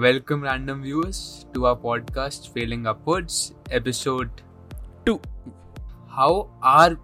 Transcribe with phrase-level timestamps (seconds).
[0.00, 4.28] Welcome, random viewers, to our podcast, Failing Upwards, episode
[5.06, 5.18] 2.
[6.18, 6.30] How
[6.62, 6.96] are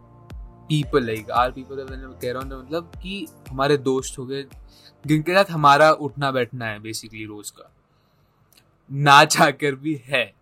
[0.71, 1.77] people like are people
[2.21, 4.47] कह रहा हूँ मतलब कि हमारे दोस्त हो गए
[5.07, 7.71] जिनके साथ हमारा उठना बैठना है बेसिकली रोज का।
[8.93, 10.35] ना चाहकर भी है।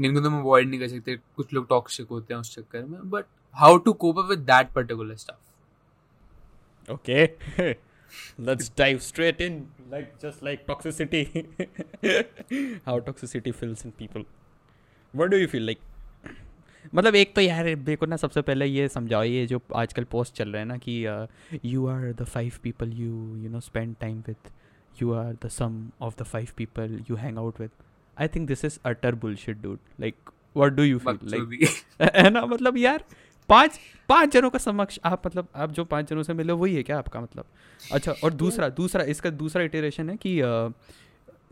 [0.00, 3.24] जिनको तुम अवॉइड नहीं कर सकते कुछ लोग टॉक्सिक होते हैं उस चक्कर में but
[3.52, 7.26] how to cope up with that particular stuff okay
[8.38, 11.46] let's dive straight in like just like toxicity.
[12.86, 14.24] How toxicity feels in people.
[15.14, 15.86] What do you feel like?
[16.94, 20.48] मतलब एक तो यार देखो ना सबसे पहले ये समझाओ ये जो आजकल पोस्ट चल
[20.48, 21.26] रहे हैं ना कि
[21.64, 24.50] you are the five people you you know spend time with
[25.02, 27.70] you are the sum of the five people you hang out with
[28.20, 30.14] I think this is utter bullshit dude like
[30.56, 31.68] what do you feel like
[32.16, 32.46] है ना?
[32.46, 33.04] मतलब यार
[33.50, 33.78] पाँच
[34.08, 36.98] पाँच जनों का समक्ष आप मतलब आप जो पाँच जनों से मिले वही है क्या
[36.98, 37.44] आपका मतलब?
[37.92, 40.40] अच्छा और दूसरा दूसरा इसका दूसरा इटेरेशन है कि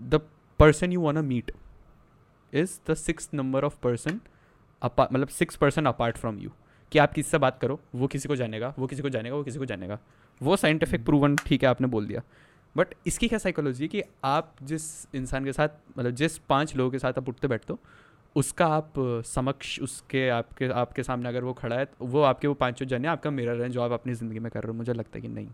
[0.03, 0.21] the
[0.59, 1.53] person you want meet
[2.53, 4.21] is the six number of person
[4.83, 6.51] मतलब six person apart from you
[6.93, 7.81] कि आप किससे बात करो?
[7.95, 9.99] वो किसी को जानेगा वो किसी को जानेगा वो किसी को जानेगा।
[10.41, 12.23] वो साइंटिफिक प्रूवन ठीक है आपने बोल दिया।
[12.77, 15.69] बट इसकी क्या साइकोलॉजी है कि आप जिस इंसान के साथ
[15.99, 17.79] मतलब जिस पाँच लोगों के साथ आप उठते बैठते हो
[18.37, 18.93] उसका आप
[19.27, 23.09] समक्ष उसके आपके आपके सामने अगर वो खड़ा है तो वो आपके वो पाँचों जने
[23.09, 25.29] आपका मिरर है जो आप अपनी ज़िंदगी में कर रहे हो। मुझे लगता है कि
[25.29, 25.49] नहीं।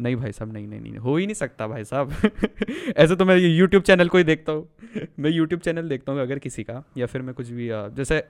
[0.00, 2.12] नहीं भाई साहब, नहीं नहीं नहीं, हो ही नहीं सकता भाई साहब।
[2.96, 4.68] ऐसे तो मैं यूट्यूब चैनल को ही देखता हूँ।
[5.18, 8.22] मैं यूट्यूब चैनल देखता हूँ अगर किसी का, या फिर मैं कुछ भी जैसे,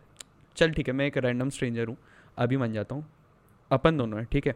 [0.56, 1.96] चल ठीक है, मैं एक रैंडम स्ट्रेंजर हूँ।
[2.38, 3.06] अभी मान जाता हूँ,
[3.70, 4.54] अपन दोनों हैं, ठीक है?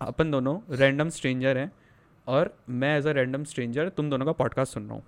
[0.00, 1.70] अपन दोनों रैंडम स्ट्रेंजर हैं
[2.26, 5.02] और मैं एज अ रैंडम स्ट्रेंजर तुम दोनों का पॉडकास्ट सुन रहा हूँ।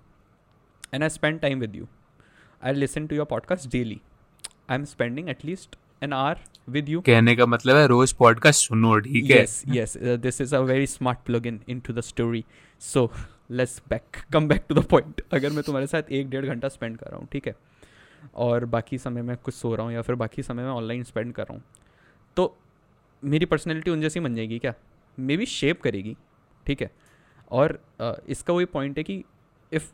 [0.93, 1.87] And I spend time with you
[2.63, 4.01] I listen to your podcast daily
[4.69, 8.99] I am spending at least an hour with you कहने का मतलब है रोज पॉडकास्ट सुनो
[8.99, 9.41] ठीक है?
[9.41, 12.45] Yes yes this is a very smart plug in in to the story
[12.79, 13.11] so
[13.51, 16.97] let's back come back to the point अगर मैं तुम्हारे साथ एक डेढ़ घंटा स्पेंड
[16.97, 17.55] कर रहा हूँ ठीक है?
[18.35, 21.33] और बाकी समय में कुछ सो रहा हूँ या फिर बाकी समय में ऑनलाइन स्पेंड
[21.33, 21.63] कर रहा हूँ
[22.35, 22.57] तो
[23.23, 24.73] मेरी पर्सनैलिटी उन जैसी बन जाएगी क्या?
[25.19, 26.17] मे बी शेप करेगी
[26.67, 26.91] ठीक है?
[27.51, 29.23] और uh, इसका वही पॉइंट है कि
[29.71, 29.91] if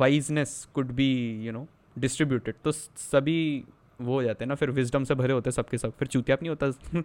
[0.00, 1.10] wiseness could be
[1.46, 1.66] you know
[1.98, 3.64] distributed तो सभी
[4.00, 6.42] वो हो जाते हैं ना, फिर विजडम से भरे होते हैं सबके सब, फिर चूतियाप
[6.42, 7.02] नहीं होता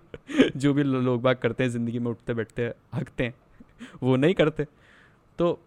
[0.58, 3.34] जो भी लोग बाग करते हैं, ज़िंदगी में उठते, बैठते हकते हैं,
[4.04, 4.66] वो नहीं करते।
[5.40, 5.60] तो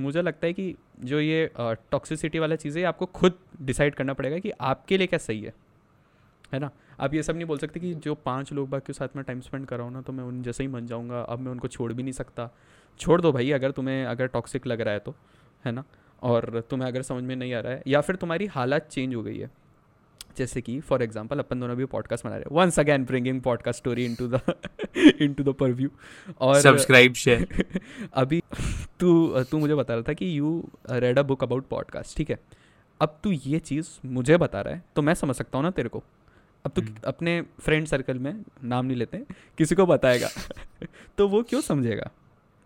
[0.00, 4.38] मुझे लगता है कि जो ये टॉक्सिसिटी वाला चीज़ है आपको खुद डिसाइड करना पड़ेगा
[4.38, 5.52] कि आपके लिए क्या सही है
[6.52, 6.70] है ना?
[7.00, 9.40] आप ये सब नहीं बोल सकते कि जो पाँच लोग बाग के साथ में टाइम
[9.40, 11.68] स्पेंड कर रहा हूँ ना तो मैं उन जैसे ही मन जाऊँगा अब मैं उनको
[11.68, 12.50] छोड़ भी नहीं सकता।
[13.00, 15.14] छोड़ दो भाई अगर तुम्हें अगर टॉक्सिक लग रहा है तो
[15.64, 15.84] है ना?
[16.22, 19.22] और तुम्हें अगर समझ में नहीं आ रहा है या फिर तुम्हारी हालत चेंज हो
[19.22, 19.50] गई है।
[20.36, 23.80] जैसे कि फॉर एग्ज़ाम्पल अपन दोनों भी पॉडकास्ट बना रहे हैं। Once again bringing podcast
[23.80, 24.40] story into the
[25.20, 25.90] into the purview
[26.40, 27.64] और सब्सक्राइब शेयर
[28.14, 28.42] अभी
[29.00, 32.38] तू तू मुझे बता रहा था कि you read a book about podcast ठीक है?
[33.00, 35.88] अब तू ये चीज़ मुझे बता रहा है तो मैं समझ सकता हूँ ना तेरे
[35.88, 36.02] को।
[36.64, 39.18] अब तो अपने फ्रेंड सर्कल में नाम नहीं लेते
[39.58, 40.28] किसी को बताएगा।
[41.18, 42.10] तो वो क्यों समझेगा?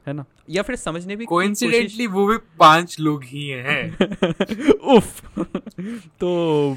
[0.07, 0.25] है ना?
[0.51, 3.99] या फिर समझने भी कोइंसिडेंटली वो भी पाँच लोग ही हैं।
[4.97, 5.39] उफ!
[6.21, 6.29] तो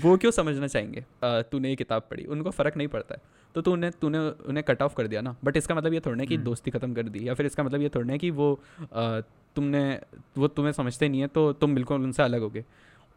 [0.04, 1.04] वो क्यों समझना चाहेंगे?
[1.24, 3.22] तूने ये किताब पढ़ी उनको फ़र्क नहीं पड़ता है।
[3.56, 6.28] तो तूने तूने उन्हें कट ऑफ़ कर दिया ना। बट इसका मतलब ये थोड़ा है
[6.28, 8.60] कि हम्म। दोस्ती ख़त्म कर दी या फिर इसका मतलब ये थोड़ा है कि वो
[9.56, 10.00] तुमने
[10.38, 12.64] वो तुम्हें समझते नहीं है तो तुम बिल्कुल उनसे अलग हो गए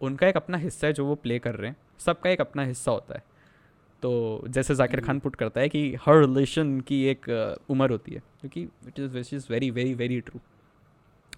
[0.00, 2.90] उनका एक अपना हिस्सा है जो वो प्ले कर रहे हैं। सबका एक अपना हिस्सा
[2.90, 3.22] होता है।
[4.04, 4.10] तो
[4.48, 7.28] जैसे जाकिर खान पुट करता है कि हर रिलेशन की एक
[7.70, 10.40] उम्र होती है क्योंकि it is which is very very very true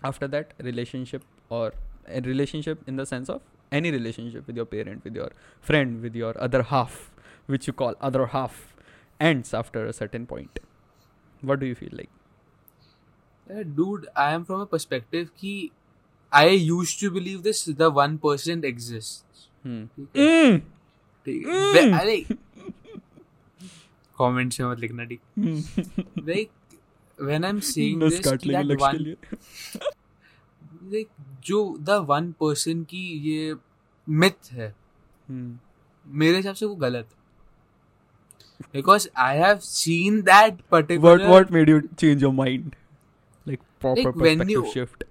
[0.05, 1.75] after that relationship और
[2.09, 5.35] relationship in terms of any relationship with your parent with your
[5.65, 6.99] friend with your other half
[7.51, 8.59] which you call other half
[9.21, 10.59] ends after a certain point
[11.43, 12.09] what do you feel like
[13.77, 15.71] dude I am from a perspective कि
[16.33, 19.49] I use to believe this the one percent exist
[24.19, 26.51] comments में मत लिखना D like
[27.23, 29.17] when I am seeing this that one
[30.93, 31.09] like
[31.45, 33.57] जो the one person की ये
[34.09, 34.75] myth है
[35.31, 35.53] hmm.
[36.07, 37.09] मेरे हिसाब से वो गलत
[38.63, 42.75] because I have seen that particular what what made you change your mind
[43.49, 45.05] like proper perspective shift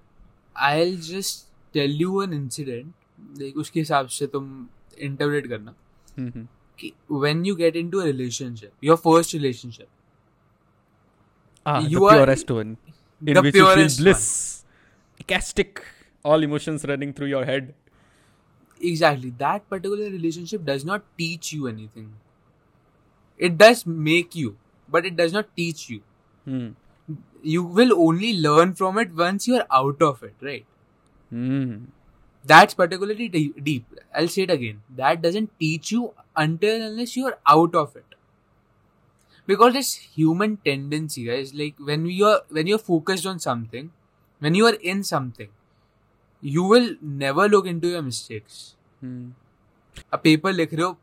[0.57, 2.93] I will just tell you an incident
[3.41, 5.73] like उसके हिसाब से तुम इंटरप्रेट करना।
[6.17, 6.54] Hmm hmm.
[7.07, 9.87] When you get into a relationship, your first relationship,
[11.65, 12.77] ah, you the purest are, one,
[13.25, 14.65] in the which you feel bliss,
[15.19, 15.83] ecstatic,
[16.23, 17.73] all emotions running through your head.
[18.81, 19.33] Exactly.
[19.37, 22.13] That particular relationship does not teach you anything.
[23.37, 24.57] It does make you,
[24.89, 26.01] but it does not teach you.
[26.43, 26.69] Hmm.
[27.41, 30.65] You will only learn from it once you are out of it, right?
[31.29, 31.75] Hmm.
[32.45, 36.11] That's particularly deep, i'll say it again that doesn't teach you
[36.43, 38.15] until unless you're out of it
[39.47, 43.89] because it's human tendency guys like when you're when you're focused on something
[44.41, 45.49] when you are in something
[46.43, 46.87] you will
[47.23, 48.61] never look into your mistakes
[49.01, 49.25] Hmm.
[50.13, 50.95] अब paper लिख रहे हो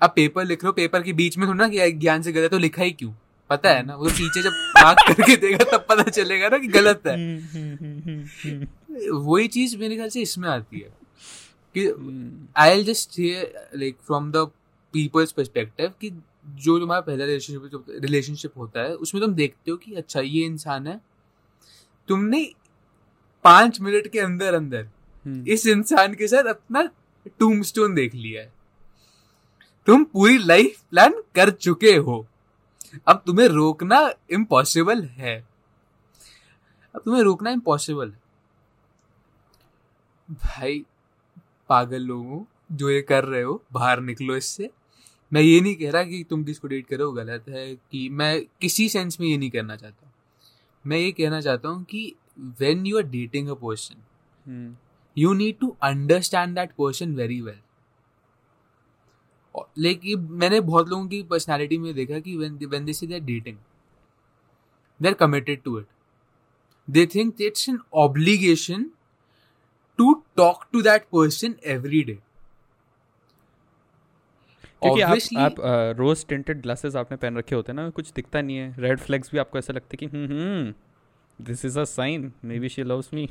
[0.00, 2.50] अब paper लिख रहे हो paper के बीच में थोड़ा ना कि ज्ञान से गलत
[2.50, 3.12] तो लिखा ही क्यों
[3.50, 4.52] पता है ना वो तो पीछे जब
[4.82, 7.16] मार्क करके देगा तब पता चलेगा ना कि गलत है
[9.10, 10.96] वही चीज़ मेरे ख्याल से इसमें आती है
[11.76, 12.52] कि.
[12.56, 13.16] I just
[13.74, 14.36] like from the
[14.92, 16.10] people's perspective कि
[16.46, 20.86] जो तुम्हारा पहला रिलेशनशिप रिलेशनशिप होता है उसमें तुम देखते हो कि अच्छा ये इंसान
[20.86, 21.00] है।
[22.08, 22.52] तुमने
[23.44, 24.88] पाँच मिनट के अंदर अंदर
[25.28, 25.48] Hmm.
[25.48, 26.90] इस इंसान के साथ अपना
[27.38, 28.52] टूमस्टोन देख लिया है।
[29.86, 32.26] तुम पूरी लाइफ प्लान कर चुके हो।
[33.06, 35.48] अब तुम्हें रोकना इम्पॉसिबल है।
[36.94, 38.20] अब तुम्हें रोकना इम्पॉसिबल है।
[40.28, 40.84] भाई
[41.70, 44.70] पागल लोग जो ये कर रहे हो बाहर निकलो इससे।
[45.32, 48.88] मैं ये नहीं कह रहा कि तुम किसको डेट करो गलत है कि मैं किसी
[48.88, 50.12] सेंस में ये नहीं करना चाहता।
[50.84, 52.14] मैं ये कहना चाहता हूँ कि
[52.60, 54.76] when you are dating a person
[55.16, 57.60] you need to understand that person very well
[59.78, 63.56] लेकिन मैंने बहुत लोगों की पर्सनैलिटी में देखा कि when this is are dating
[65.00, 65.86] they are committed to it
[66.88, 68.90] they think it's an obligation
[69.98, 72.18] to talk to that person every day
[74.82, 75.54] क्योंकि आप Obviously- आप
[75.98, 79.30] रोज टेंटेड ग्लासेस आपने पहन रखे होते हैं ना कुछ दिखता नहीं है। रेड फ्लैग्स
[79.32, 80.74] भी आपको ऐसा लगता है कि हम्म
[81.38, 83.28] this is a sign maybe she loves me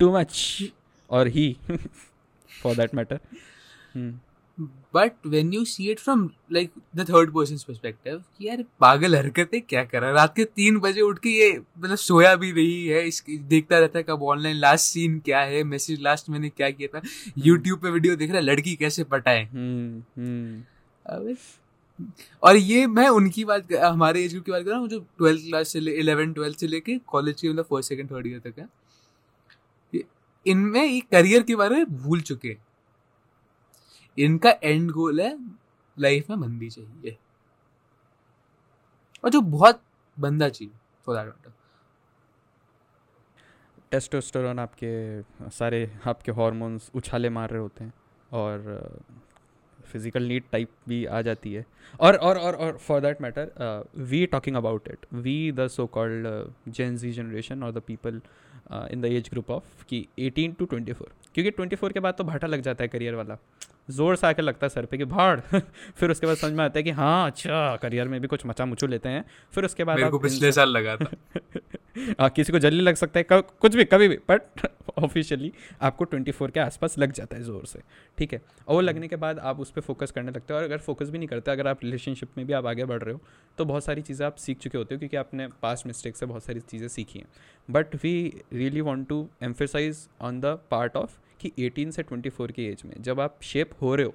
[0.00, 0.72] too much
[1.10, 1.46] और he
[2.50, 3.20] for that matter
[4.58, 9.60] but when you see it from like the third person perspective कि यार पागल हरकतें
[9.62, 10.14] क्या कर रहा है?
[10.14, 13.98] रात के तीन बजे उठ के ये मतलब सोया भी नहीं है इसकी देखता रहता
[13.98, 17.02] है कब ऑनलाइन लास्ट सीन क्या है मैसेज लास्ट मैंने क्या किया था?
[17.38, 19.44] यूट्यूब पे वीडियो देख रहा है लड़की कैसे पटाए?
[21.06, 21.36] अबे
[22.42, 25.42] और ये मैं उनकी बात हमारे एज ग्रुप की बात कर रहा हूँ जो ट्वेल्थ
[25.46, 28.68] क्लास से इलेवन ट्वेल्थ से लेके कॉलेज के मतलब फ़र्स्ट सेकेंड थर्ड ईयर तक है।
[30.46, 32.56] इनमें ये करियर के बारे में भूल चुके हैं।
[34.18, 35.36] इनका एंड गोल है
[35.96, 37.16] लाइफ में बंदी चाहिए।
[39.24, 39.80] और जो बहुत
[40.16, 40.74] बंदा चाहिए
[41.06, 41.52] फॉर दैट मैटर
[43.92, 47.92] टेस्टोस्टेरोन आपके, सारे आपके हार्मोन्स उछाले मार रहे होते हैं
[48.32, 48.98] और
[49.80, 51.64] फ़िज़िकल नीड टाइप भी आ जाती है।
[52.00, 56.26] और और और और for that matter we talking about it we the so called
[56.70, 58.20] Gen Z generation और the people
[58.92, 61.02] in the age group of कि 18 टू 24
[61.34, 63.38] क्योंकि 24 के बाद तो भाटा लग जाता है करियर वाला।
[63.88, 65.40] ज़ोर से आके लगता है सर पे कि भाड़।
[65.96, 68.64] फिर उसके बाद समझ में आता है कि हाँ अच्छा करियर में भी कुछ मचा
[68.66, 71.10] मुचू लेते हैं। फिर उसके बाद मेरे को पिछले साल लगा था।
[72.20, 74.66] आ, किसी को जल्दी लग सकता है कब कुछ भी कभी भी बट
[74.98, 75.52] ऑफिशियली
[75.82, 77.80] आपको 24 के आसपास लग जाता है ज़ोर से।
[78.18, 78.40] ठीक है?
[78.68, 81.10] और वो लगने के बाद आप उस पर फोकस करने लगते हो और अगर फोकस
[81.10, 83.20] भी नहीं करते अगर आप रिलेशनशिप में भी आप आगे बढ़ रहे हो
[83.58, 86.44] तो बहुत सारी चीज़ें आप सीख चुके होते हो क्योंकि आपने पास्ट मिस्टेक से बहुत
[86.44, 87.26] सारी चीज़ें सीखी हैं।
[87.68, 88.14] But we
[88.52, 92.94] really want to emphasise on the part of कि 18 से 24 की एज में
[93.00, 94.14] जब आप शेप हो रहे हो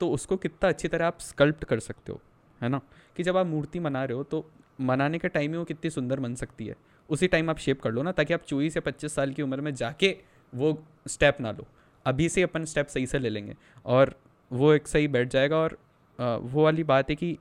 [0.00, 2.20] तो उसको कितना अच्छी तरह आप स्कल्प्ट कर सकते हो
[2.60, 2.80] है ना?
[3.16, 4.44] कि जब आप मूर्ति बना रहे हो तो
[4.80, 6.74] बनाने के टाइम में वो कितनी सुंदर बन सकती है।
[7.10, 9.60] उसी टाइम आप शेप कर लो ना ताकि आप चौबीस या पच्चीस साल की उम्र
[9.60, 10.16] में जाके
[10.52, 10.72] वो
[11.08, 11.66] स्टेप ना लो।
[12.06, 14.14] अभी से अपन स्टेप सही से ले लेंगे और
[14.50, 15.78] वो एक सही बैठ जाएगा और
[16.18, 17.36] वो वाली बात है कि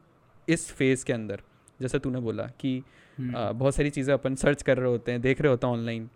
[0.47, 1.41] इस फ़ेज़ के अंदर
[1.81, 2.81] जैसे तूने बोला कि
[3.19, 6.09] बहुत सारी चीज़ें अपन सर्च कर रहे होते हैं देख रहे होते हैं ऑनलाइन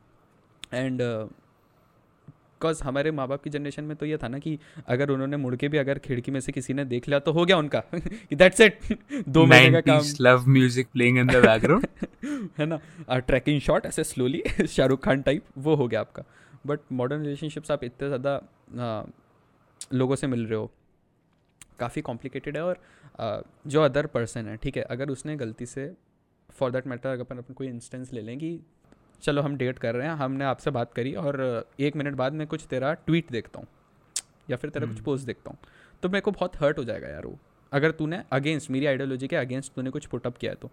[0.74, 1.02] एंड
[2.62, 5.56] बिकॉज़ हमारे माँ बाप की जनरेशन में तो ये था ना कि अगर उन्होंने मुड़
[5.56, 7.84] के भी अगर खिड़की में से किसी ने देख लिया तो हो गया उनका।
[8.34, 8.80] दैट्स इट
[9.30, 11.88] दो महीने का काम। 90s love music playing in the background.
[12.60, 12.80] है ना?
[13.20, 16.24] ट्रैकिंग शॉट ऐसे स्लोली शाहरुख खान टाइप वो हो गया आपका।
[16.66, 18.40] बट मॉडर्न रिलेशनशिप्स आप इतने ज़्यादा
[19.94, 20.72] लोगों से मिल रहे हो।
[21.80, 22.78] काफ़ी कॉम्प्लिकेटेड है और
[23.20, 25.92] आ, जो अदर पर्सन है ठीक है अगर उसने गलती से
[26.50, 28.60] फॉर दैट मैटर अगर अपन अपन कोई इंस्टेंस ले लें कि
[29.24, 31.42] चलो हम डेट कर रहे हैं हमने आपसे बात करी और
[31.80, 33.68] एक मिनट बाद मैं कुछ तेरा ट्वीट देखता हूँ
[34.50, 35.58] या फिर तेरा कुछ हम्म। पोस्ट देखता हूँ
[36.04, 37.38] तो मेरे को बहुत हर्ट हो जाएगा यार वो।
[37.72, 40.72] अगर तूने अगेंस्ट मेरी आइडियोलॉजी के अगेंस्ट तूने कुछ पुटअप किया है तो।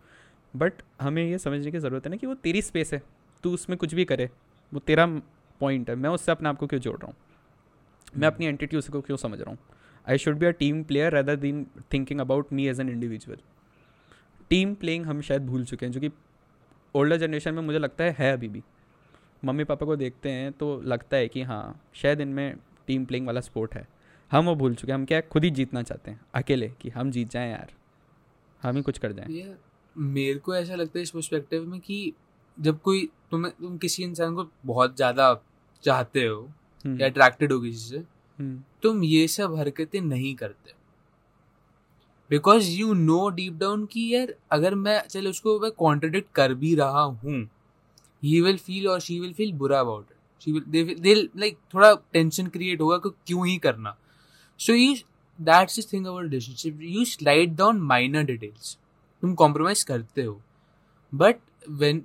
[0.55, 3.03] बट हमें ये समझने की ज़रूरत है ना कि वो तेरी स्पेस है
[3.45, 4.29] तू उसमें कुछ भी करे
[4.73, 5.07] वो तेरा
[5.61, 7.15] पॉइंट है मैं उससे अपने आप को क्यों जोड़ रहा हूँ?
[8.17, 9.59] मैं अपनी एंटिटी उसको क्यों समझ रहा हूँ?
[10.07, 13.39] I should be a team player rather than thinking about me as an individual
[14.51, 16.11] team playing हम शायद भूल चुके हैं जो कि
[16.95, 18.63] ओल्डर जनरेशन में मुझे लगता है है अभी भी।
[19.45, 23.41] मम्मी पापा को देखते हैं तो लगता है कि हाँ शायद इनमें टीम प्लेइंग वाला
[23.41, 23.87] स्पोर्ट है।
[24.31, 27.11] हम वो भूल चुके हैं हम क्या खुद ही जीतना चाहते हैं अकेले कि हम
[27.11, 27.73] जीत जाएँ यार।
[28.63, 29.55] हम ही कुछ कर जाएँ।
[29.97, 32.13] मेरे को ऐसा लगता है इस पर्सपेक्टिव में कि
[32.59, 35.35] जब कोई तुम्हें तुम किसी इंसान को बहुत ज़्यादा
[35.85, 36.41] चाहते हो
[36.85, 40.73] हम्म, या अट्रैक्टेड हो किसी से हम्म, तुम ये सब हरकतें नहीं करते।
[42.31, 46.75] Because you know deep down कि यार अगर मैं चलो उसको मैं कॉन्ट्रडिक्ट कर भी
[46.75, 47.43] रहा हूँ
[48.23, 51.95] ही विल फील और शी विल फील बुरा about it she will they like थोड़ा
[52.13, 53.97] टेंशन क्रिएट होगा कि क्यों ही करना।
[54.61, 54.95] So you
[55.39, 58.77] that's is thing about relationship you slide down minor details
[59.23, 60.41] तुम कॉम्प्रोमाइज करते हो।
[61.13, 61.37] बट
[61.71, 62.03] वेन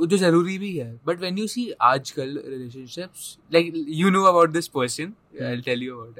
[0.00, 4.68] जो ज़रूरी भी है। बट वेन यू सी आजकल relationships like you know about this
[4.68, 6.18] person I tell you about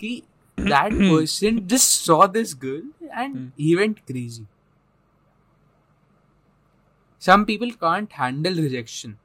[0.00, 0.22] कि
[0.68, 2.82] that person just saw this girl
[3.22, 3.46] and Hmm.
[3.56, 4.46] he went crazy.
[7.22, 9.16] Some people can't handle rejection.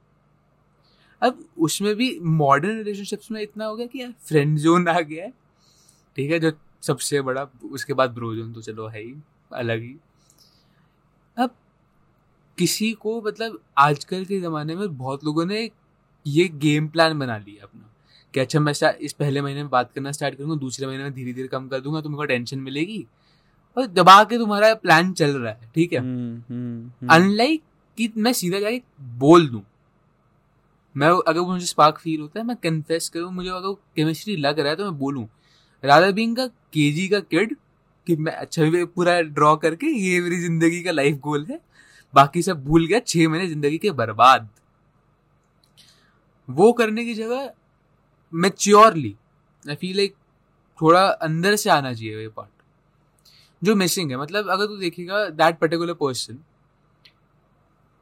[1.22, 5.24] अब उसमें भी modern relationships में इतना हो गया कि यार फ्रेंड जोन आ गया
[5.24, 5.32] है
[6.16, 6.50] ठीक है जो
[6.86, 9.14] सबसे बड़ा उसके बाद ब्रो जोन तो चलो है ही
[9.62, 9.94] अलग ही
[11.36, 11.54] अब
[12.58, 15.70] किसी को मतलब आजकल के ज़माने में बहुत लोगों ने
[16.26, 17.90] ये गेम प्लान बना लिया अपना
[18.34, 21.32] कि अच्छा मैं इस पहले महीने में बात करना स्टार्ट करूँगा दूसरे महीने में धीरे
[21.32, 23.06] धीरे कम कर दूँगा तुमको टेंशन मिलेगी।
[23.76, 25.98] और दबा के तुम्हारा प्लान चल रहा है ठीक है?
[25.98, 27.62] हम्म, हम्म, हम्म, अनलाइक
[27.98, 28.80] कि मैं सीधा जाके
[29.18, 29.62] बोल दूँ।
[30.96, 34.70] मैं अगर मुझे स्पार्क फील होता है मैं कन्फेस करूँ मुझे अगर केमिस्ट्री लग रहा
[34.70, 35.26] है तो मैं बोलूँ।
[35.84, 37.54] राधा बीइंग का केजी का किड
[38.06, 41.60] कि मैं अच्छा भी पूरा ड्रॉ करके ये मेरी ज़िंदगी का लाइफ गोल है।
[42.14, 44.48] बाकी सब भूल गया छह महीने ज़िंदगी के बर्बाद।
[46.48, 47.50] वो करने की जगह
[48.32, 49.14] मेच्योरली
[49.68, 50.14] आई फील लाइक
[50.78, 52.50] थोड़ा अंदर से आना चाहिए ये पार्ट
[53.62, 56.38] जो मिसिंग है मतलब अगर तू देखेगा that particular person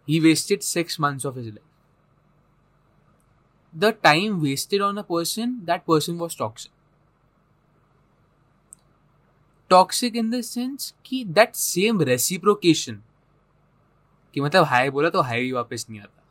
[0.08, 1.62] he wasted six months of his life
[3.74, 6.72] the time wasted on a person that person was toxic
[9.70, 13.02] toxic in the sense कि दैट सेम रेसिप्रोकेशन
[14.34, 16.22] कि मतलब हाई बोला तो हाई ही वापस नहीं आता.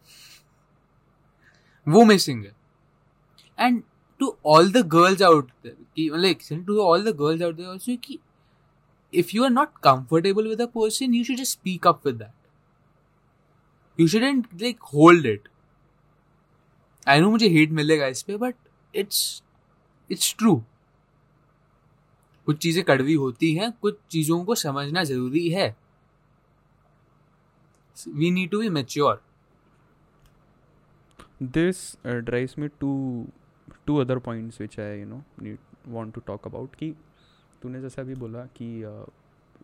[1.88, 2.62] वो मिसिंग है.
[3.60, 3.81] And
[4.19, 7.98] to all the girls out to all the girls out also
[9.13, 14.07] if you are not comfortable with a person you should speak up with that you
[14.07, 15.48] should and like hold it
[17.07, 18.55] I know मुझे hate मिलेगा इस पर but
[18.93, 19.41] it's
[20.10, 20.62] it's true
[22.48, 25.75] कुछ चीज़ें कड़वी होती हैं, कुछ चीज़ों को समझना ज़रूरी है.
[28.07, 29.22] We need to be mature
[31.43, 32.91] this drives me to
[33.89, 36.95] to other points points which you know know want to talk about कि
[37.61, 38.83] तूने जैसे अभी बोला कि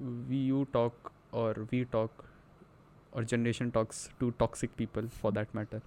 [0.02, 2.12] वी यू टॉक और वी टॉक
[3.14, 5.82] और generation talks to toxic people for that matter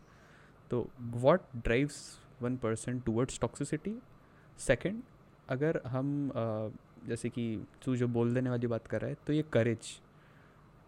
[0.70, 3.96] तो what drives one person towards toxicity
[4.58, 5.02] second
[5.48, 9.32] अगर हम uh, जैसे कि तू जो बोल देने वाली बात कर रहा है तो
[9.32, 10.00] ये करेज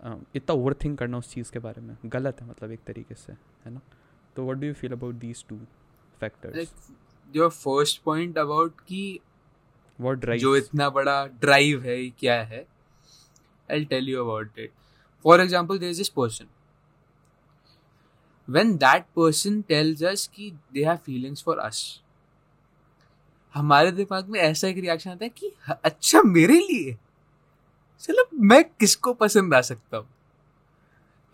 [0.06, 3.14] uh, इतना ओवर थिंक करना उस चीज़ के बारे में। गलत है मतलब एक तरीके
[3.14, 3.80] से है ना?
[4.36, 5.60] तो what do you feel about these two
[6.20, 6.92] factors
[7.36, 9.20] your first point about कि
[10.00, 12.66] व्हाट ड्राइव्स जो इतना बड़ा ड्राइव है क्या है?
[13.68, 14.72] I tell you about it
[15.24, 16.46] for example there is this person
[18.48, 21.78] when that person tells us कि they have feelings for us
[23.54, 25.50] हमारे दिमाग में ऐसा एक रिएक्शन आता है कि
[25.84, 26.96] अच्छा मेरे लिए?
[28.00, 30.06] चलो मैं किसको पसंद आ सकता हूँ?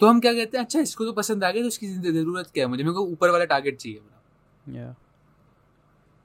[0.01, 2.65] तो हम क्या कहते हैं अच्छा इसको तो पसंद आ गया तो उसकी ज़रूरत क्या
[2.65, 2.83] है मुझे?
[2.83, 4.95] मेरे को ऊपर वाला टारगेट चाहिए मेरा या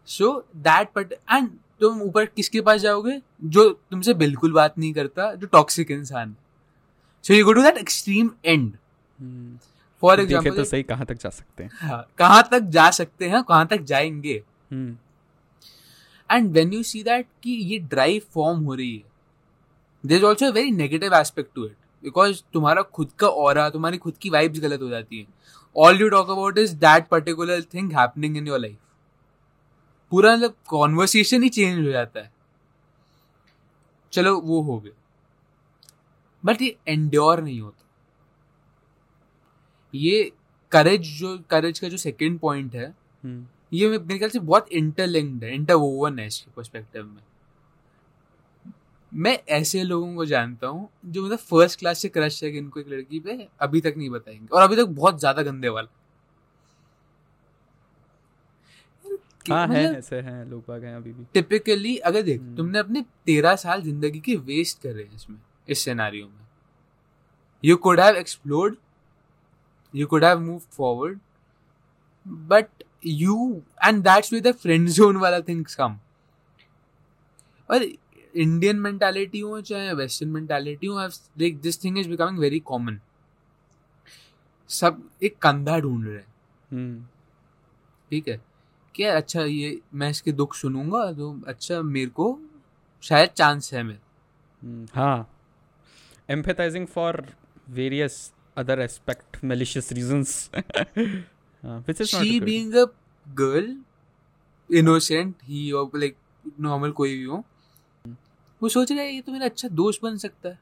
[0.07, 1.49] सो दैट बट एंड
[1.81, 3.19] तुम ऊपर किसके पास जाओगे?
[3.43, 6.35] जो तुमसे बिल्कुल बात नहीं करता जो टॉक्सिक इंसान
[7.25, 8.71] so you go to that extreme and
[10.03, 13.29] for देखे तो एग्ज़ाम्पल सही कहाँ तक जा सकते हैं। हाँ, कहाँ तक जा सकते
[13.29, 14.43] हैं कहाँ तक जाएँगे।
[16.29, 19.03] And when you see that कि ये ड्राइव फॉर्म हो रही है
[20.03, 24.17] there is also very negative aspect to it because तुम्हारा खुद का और तुम्हारी खुद
[24.21, 25.25] की वाइब्स गलत हो जाती है।
[25.75, 28.77] All you talk about is that particular thing happening in your life
[30.11, 32.31] पूरा मतलब कॉन्वर्सेशन ही चेंज हो जाता है।
[34.13, 34.93] चलो वो हो गया।
[36.43, 37.83] बट ये एंड्योर नहीं होता।
[39.93, 40.31] ये
[40.71, 45.43] करेज जो करेज का जो सेकंड पॉइंट है हम्म, ये मेरे ख्याल से बहुत इंटरलिंक्ड
[45.43, 47.21] है इंटरवोवन है इसके पर्सपेक्टिव में।
[49.11, 52.87] मैं ऐसे लोगों को जानता हूँ जो मतलब फ़र्स्ट क्लास से क्रश है इनको एक
[52.89, 55.87] लड़की पे अभी तक नहीं बताएँगे। और अभी तक बहुत ज़्यादा गंदे वाला
[59.05, 62.55] कि हाँ है मतलब ऐसे हैं लोग बाग हैं अभी भी। टिपिकली अगर देख हम्म।
[62.57, 65.37] तुमने अपने तेरह साल ज़िंदगी के वेस्ट करे हैं इसमें
[65.69, 66.45] इस सिनेरियो में।
[67.63, 68.75] You could have explored
[69.93, 71.19] you could have move forward
[72.25, 75.97] but you and that's with the friend zone वाला थिंग्स कम
[77.69, 82.99] और इंडियन मेंटालिटी हो चाहे वेस्टर्न मेंटालिटी हो like this thing is becoming very common
[84.69, 86.25] सब एक कंधा ढूंढ रहे हैं।
[86.71, 87.05] हम्म।
[88.11, 88.39] ठीक है?
[88.95, 92.39] कि यार अच्छा ये मैं इसके दुख सुनूँगा तो अच्छा मेरे को
[93.01, 93.99] शायद चांस है मेरे।
[94.65, 95.31] Hmm, हाँ।
[97.75, 98.13] Various
[98.57, 102.85] other aspect malicious reasons uh, which she being a
[103.27, 103.77] girl
[104.73, 106.17] innocent ही और लाइक
[106.59, 107.43] नॉर्मल कोई भी हो
[108.61, 110.59] वो सोच रहा है ये तो मेरा अच्छा दोस्त बन सकता है।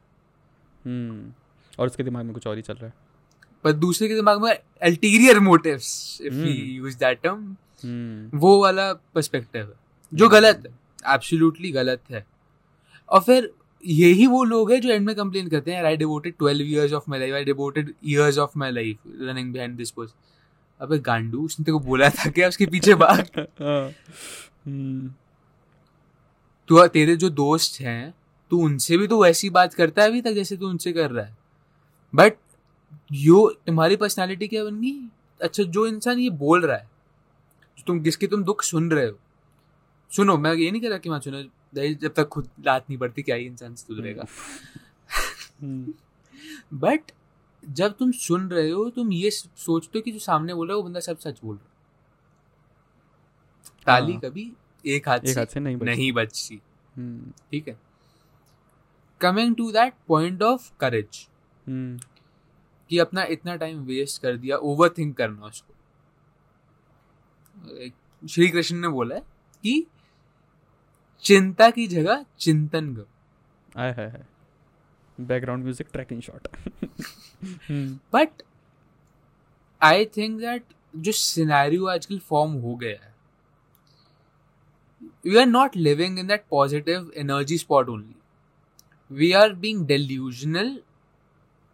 [0.80, 1.40] Hmm.
[1.80, 2.94] और उसके दिमाग में कुछ और ही चल रहा है।
[3.64, 6.52] पर दूसरे के दिमाग में ulterior motives if we.
[6.52, 8.40] Use that term Hmm.
[8.42, 12.26] वो वाला पर्सपेक्टिव है जो गलत है एब्सोल्युटली गलत है
[13.10, 13.52] और फिर
[13.84, 17.04] यही वो लोग हैं जो एंड में कंप्लेन करते हैं I devoted twelve years of
[17.10, 20.16] my life I devoted years of my life running behind this post
[20.82, 23.92] अबे गांडू उसने तेरे को बोला था क्या उसके पीछे भाग हाँ.
[24.68, 25.10] Hmm.
[26.70, 28.14] तेरे जो दोस्त हैं
[28.50, 31.26] तू उनसे भी तो वैसी बात करता है अभी तक जैसे तू उनसे कर रहा
[31.26, 31.38] है
[32.16, 32.34] बट
[33.12, 34.94] यो तुम्हारी पर्सनालिटी क्या बन गई
[35.42, 36.90] अच्छा जो इंसान ये बोल रहा है
[37.78, 39.20] जो तुम जिसके तुम दुख सुन रहे हो
[40.16, 41.44] सुनो मैं ये नहीं कह रहा कि मैं सुनो
[41.94, 44.26] जब तक खुद लात नहीं पड़ती क्या ही इंसान सुधरेगा.
[46.74, 47.12] बट
[47.70, 50.78] जब तुम सुन रहे हो तुम ये सोचते हो कि जो सामने बोल रहा है
[50.78, 51.72] वो बंदा सब सच बोल रहा है
[53.86, 54.54] ताली हाँ। कभी
[54.86, 55.86] एक हाथ एक से हाथ से नहीं बची.
[55.86, 56.62] नहीं बचती
[57.00, 57.52] Hmm.
[57.52, 57.80] ठीक है
[59.22, 61.30] coming to that point of courage.
[62.90, 65.73] कि अपना इतना टाइम वेस्ट कर दिया ओवर थिंक करना उसको
[68.24, 69.22] श्री कृष्ण ने बोला है
[69.64, 69.86] कि
[71.24, 74.26] चिंता की जगह चिंतन करो। आय हाय हाय।
[75.18, 76.48] Background music tracking shot
[78.14, 78.44] but
[79.82, 83.14] I think that जो सिनेरियो आजकल फॉर्म हो गया है
[85.26, 88.16] we are not living in that positive energy spot only
[89.12, 90.78] we are being delusional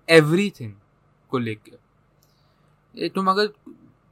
[0.10, 0.74] everything
[1.32, 1.72] को लेके।
[2.96, 3.54] ये तुम अगर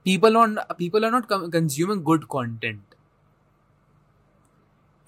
[0.08, 2.96] people on people are not consuming good content.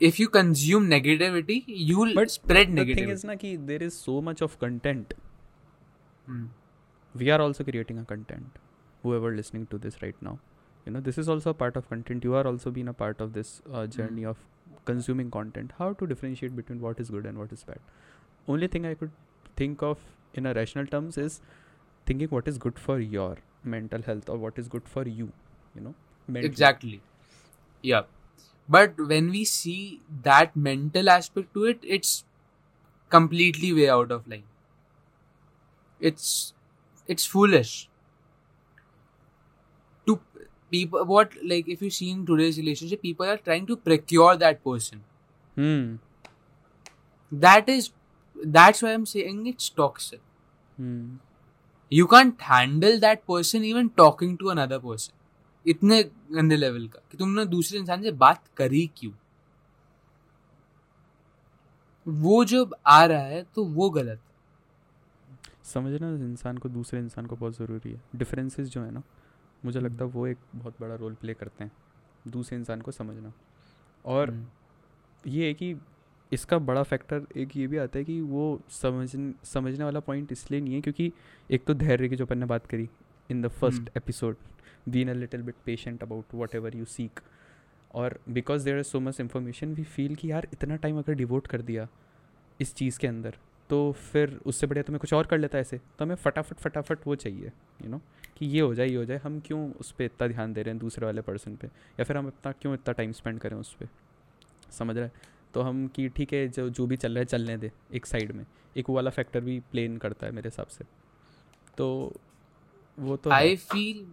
[0.10, 3.98] If you consume negativity you'll but spread negativity the thing is na ki there is
[4.08, 5.14] so much of content.
[6.26, 6.46] Hmm.
[7.22, 8.62] we are also creating a content.
[9.04, 10.38] Whoever listening to this right now.
[10.86, 12.30] You know this is also a part of content.
[12.30, 13.92] You are also being a part of this uh, hmm.
[13.98, 14.30] journey hmm.
[14.30, 14.38] of
[14.86, 15.74] consuming content.
[15.80, 17.80] How to differentiate between what is good and what is bad?
[18.56, 19.12] Only thing i could
[19.62, 20.08] think of
[20.42, 21.42] in a rational terms is
[22.10, 25.32] thinking what is good for your mental health or what is good for you
[25.76, 25.94] you know
[26.28, 26.50] mentally.
[26.50, 27.02] exactly.
[27.82, 28.04] Yeah.
[28.68, 32.24] But when we see that mental aspect to it it's
[33.10, 34.44] completely way out of line.
[36.00, 36.54] It's
[37.08, 37.90] it's foolish.
[40.08, 40.20] To
[40.72, 44.64] people what like if you see in today's relationship people are trying to procure that
[44.64, 45.04] person.
[45.56, 45.96] Hmm.
[47.32, 47.92] That is
[48.42, 50.22] that's why i'm saying it's toxic.
[50.78, 51.18] Hmm
[51.94, 55.14] you can't handle that person even talking to another person.
[55.68, 59.12] इतने गंदे level का कि तुमने दूसरे इंसान से बात करी क्यों?
[62.08, 64.22] वो जब आ रहा है तो वो गलत
[65.64, 69.04] समझना इंसान को दूसरे इंसान को बहुत ज़रूरी है। डिफरेंसेस जो है ना
[69.66, 71.72] मुझे लगता है वो एक बहुत बड़ा रोल प्ले करते हैं।
[72.28, 73.34] दूसरे इंसान को समझना।
[74.06, 74.48] और हम्म।
[75.28, 75.76] ये है कि
[76.32, 80.62] इसका बड़ा फैक्टर एक ये भी आता है कि वो समझ समझने वाला पॉइंट इसलिए
[80.62, 81.14] नहीं है क्योंकि
[81.52, 82.90] एक तो धैर्य की जो अपन ने बात करी
[83.32, 83.98] in the first.
[83.98, 84.36] Episode
[84.90, 87.20] been a little bit patient about whatever you seek
[87.94, 91.48] और because there is so much information we feel कि यार इतना टाइम अगर डिवोट
[91.48, 91.88] कर दिया
[92.62, 93.36] इस चीज़ के अंदर
[93.70, 97.00] तो फिर उससे बढ़िया तो मैं कुछ और कर लेता ऐसे तो हमें फटाफट फटाफट
[97.08, 98.02] वो चाहिए यू you नो
[98.38, 100.72] कि ये हो जाए ये हो जाए हम क्यों उस पर इतना ध्यान दे रहे
[100.72, 101.68] हैं दूसरे वाले पर्सन पे?
[101.68, 103.88] या फिर हम इतना क्यों इतना टाइम स्पेंड करें उस पर
[104.72, 105.12] समझ रहे हैं?
[105.54, 108.32] तो हम कि ठीक है, जो जो भी चल रहा है, चलने दे, एक साइड
[108.32, 110.86] में। एक वो वाला फैक्टर भी प्लेन करता है मेरे हिसाब से।
[111.78, 112.14] तो
[112.98, 114.06] वो तो आई फील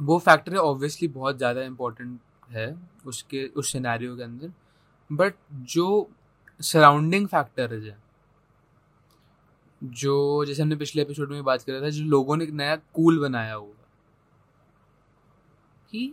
[0.00, 2.74] वो फैक्टर ऑब्वियसली बहुत ज़्यादा इम्पोर्टेंट है
[3.06, 4.52] उसके, उस सिनेरियो के अंदर।
[5.10, 6.08] बट जो
[6.60, 7.96] सराउंडिंग फैक्टर्स है,
[9.82, 13.54] जो जैसे हमने पिछले एपिसोड में बात करा था, जो लोगों ने नया कूल बनाया
[13.54, 13.88] होगा
[15.90, 16.12] कि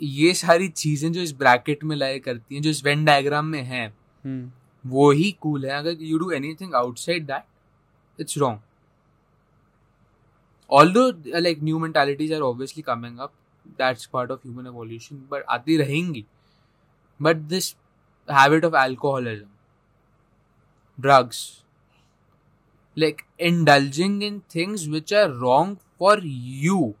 [0.00, 3.62] ये सारी चीज़ें जो इस ब्रैकेट में लाए करती हैं जो इस वेन डायग्राम में
[3.62, 4.50] है हम्म।
[4.84, 6.30] वो ही कूल है। अगर you do
[6.60, 8.60] anything outside that it's wrong
[10.92, 13.32] although like new mentalities are obviously coming up
[13.78, 16.24] that's part of human evolution but आती रहेंगी।
[17.20, 17.74] But this
[18.28, 19.48] habit of alcoholism
[20.98, 21.38] drugs
[22.96, 26.92] like indulging in things which are wrong for you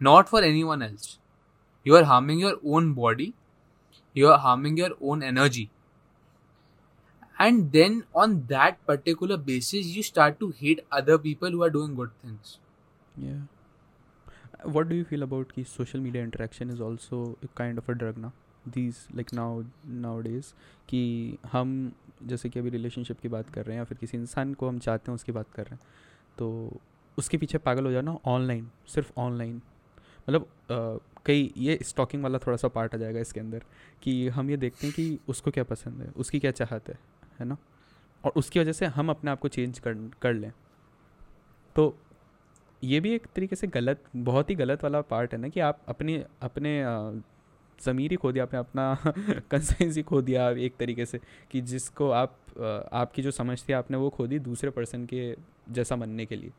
[0.00, 1.17] not for anyone else
[1.88, 3.28] you are harming your own body
[4.20, 5.66] you are harming your own energy
[7.46, 11.94] and then on that particular basis you start to hate other people who are doing
[12.00, 12.58] good things
[13.26, 17.88] yeah what do you feel about ki social media interaction is also a kind of
[17.94, 18.32] a drug now
[18.76, 19.50] these like now
[20.06, 20.52] nowadays
[20.88, 21.00] कि
[21.52, 21.70] हम
[22.30, 24.78] जैसे कि अभी relationship की बात कर रहे हैं या फिर किसी इंसान को हम
[24.86, 25.80] चाहते हैं उसकी बात कर रहे हैं
[26.38, 26.48] तो
[27.18, 29.60] उसके पीछे पागल हो जाना ऑनलाइन सिर्फ़ ऑनलाइन
[30.28, 30.46] मतलब
[31.26, 33.62] कई ये स्टॉकिंग वाला थोड़ा सा पार्ट आ जाएगा इसके अंदर
[34.02, 36.98] कि हम ये देखते हैं कि उसको क्या पसंद है उसकी क्या चाहत है
[37.40, 37.56] है ना?
[38.24, 40.52] और उसकी वजह से हम अपने आप को चेंज कर कर लें।
[41.76, 41.98] तो
[42.84, 45.80] ये भी एक तरीके से गलत बहुत ही गलत वाला पार्ट है ना कि आप
[45.88, 46.82] अपने अपने
[47.84, 48.94] ज़मीर ही खो दिया आपने अपना
[49.50, 52.38] कंसेंस ही खो दिया एक तरीके से कि जिसको आप
[52.92, 55.36] आपकी जो समझ थी आपने वो खो दी दूसरे पर्सन के
[55.70, 56.52] जैसा बनने के लिए।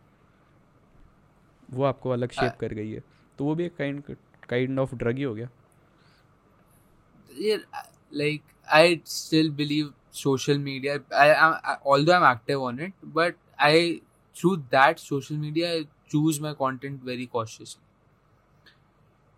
[1.71, 3.03] वो आपको अलग शेप कर गई है।
[3.38, 4.02] तो वो भी एक काइंड
[4.48, 5.48] काइंड ऑफ ड्रग ही हो गया
[7.36, 7.58] yeah,
[8.10, 11.00] like I still believe social media.
[11.12, 14.00] I, I, I although I'm active on it, but I
[14.34, 17.80] through that social media I choose my content very cautiously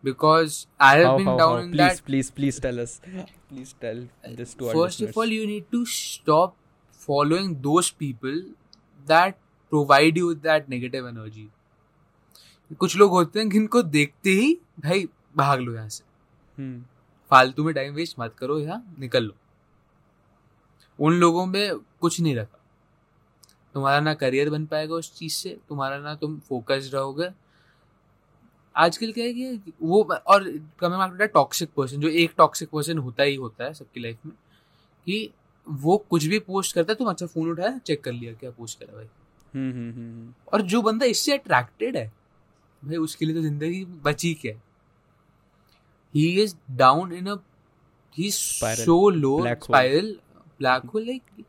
[0.02, 1.62] because I have How, been how, down how?
[1.64, 2.04] in please that.
[2.06, 3.00] please please tell us
[3.48, 4.02] please tell
[4.40, 5.16] this to our First of listeners.
[5.16, 6.56] all, you need to stop
[6.92, 8.42] following those people
[9.06, 9.36] that
[9.70, 11.50] provide you with that negative energy.
[12.79, 16.03] कुछ लोग होते हैं जिनको देखते ही भाई भाग लो यहाँ से।
[16.57, 16.83] हम्म।
[17.31, 19.33] फालतू में टाइम वेस्ट मत करो यहाँ निकल लो।
[20.99, 22.57] उन लोगों में कुछ नहीं रखा।
[23.73, 27.29] तुम्हारा ना करियर बन पाएगा उस चीज़ से तुम्हारा ना तुम फोकस्ड रहोगे।
[28.75, 30.43] आजकल क्या है कि वो और
[30.79, 34.17] coming back to toxic person जो एक टॉक्सिक पर्सन होता ही होता है सबकी लाइफ
[34.25, 34.33] में
[35.07, 35.29] कि
[35.69, 38.79] वो कुछ भी पोस्ट करता है तुम अच्छा फ़ोन उठाया चेक कर लिया क्या पोस्ट
[38.79, 39.07] करा भाई।
[39.53, 42.11] हम्म हम्म हम्म। और जो बंदा इससे अट्रैक्टेड है
[42.85, 44.53] भाई उसके लिए तो ज़िंदगी बची क्या
[46.15, 46.27] ही?
[46.43, 47.35] Is down in a
[48.17, 50.11] he so low spiral
[50.59, 51.45] black hole like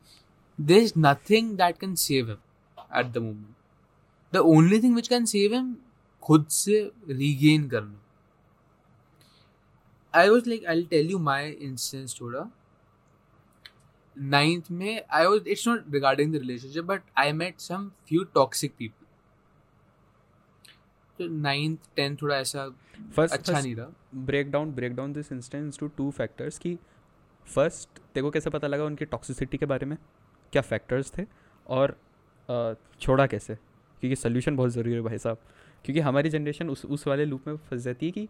[0.59, 2.39] there is nothing that can save him
[3.01, 5.75] at the moment the only thing which can save him
[6.23, 7.99] खुद से रीगेन करना.
[10.15, 12.51] I was like I tell you my instance थोड़ा
[14.17, 18.77] ninth में I was it's not regarding the relationship but I met some few toxic
[18.79, 19.02] people.
[21.21, 22.67] Ninth tenth थोड़ा ऐसा
[23.17, 26.79] First, अच्छा first नहीं रहा break down break down this instance to two factors कि
[27.47, 29.97] first तेरे को कैसे पता लगा उनकी टॉक्सिसिटी के बारे में?
[30.53, 31.25] क्या फैक्टर्स थे?
[31.67, 31.97] और
[33.01, 33.55] छोड़ा कैसे?
[34.01, 35.39] क्योंकि सोल्यूशन बहुत ज़रूरी है भाई साहब।
[35.85, 38.29] क्योंकि हमारी जनरेशन उस उस वाले लूप में फंस जाती है कि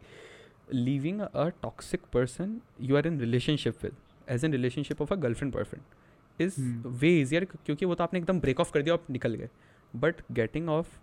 [0.72, 3.96] leaving a toxic person you are in relationship with
[4.28, 6.60] as in relationship of a girlfriend boyfriend is.
[6.86, 9.48] Way easier क्योंकि वो तो आपने एकदम ब्रेक ऑफ़ कर दिया और आप निकल गए।
[9.96, 10.98] But getting off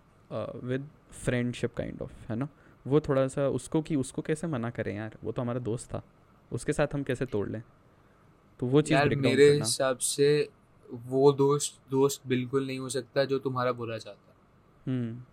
[0.64, 2.48] with friendship kind of है ना?
[2.86, 5.16] वो थोड़ा सा उसको कि उसको कैसे मना करें यार?
[5.24, 6.02] वो तो हमारा दोस्त था।
[6.52, 7.62] उसके साथ हम कैसे तोड़ लें?
[8.60, 10.48] तो वो चीज़ यार मेरे हिसाब से
[10.90, 14.34] वो दोस्त दोस्त बिल्कुल नहीं हो सकता जो तुम्हारा बुरा चाहता।
[14.90, 15.24] हम्म।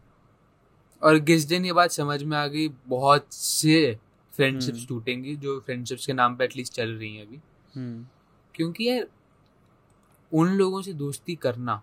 [1.03, 2.67] और किस दिन ये बात समझ में आ गई?
[2.67, 3.99] बहुत से
[4.35, 7.39] फ्रेंडशिप्स हम्म। टूटेंगी जो फ्रेंडशिप्स के नाम पे एटलीस्ट चल रही हैं अभी।
[7.75, 8.07] हम्म।
[8.55, 9.07] क्योंकि यार
[10.33, 11.81] उन लोगों से दोस्ती करना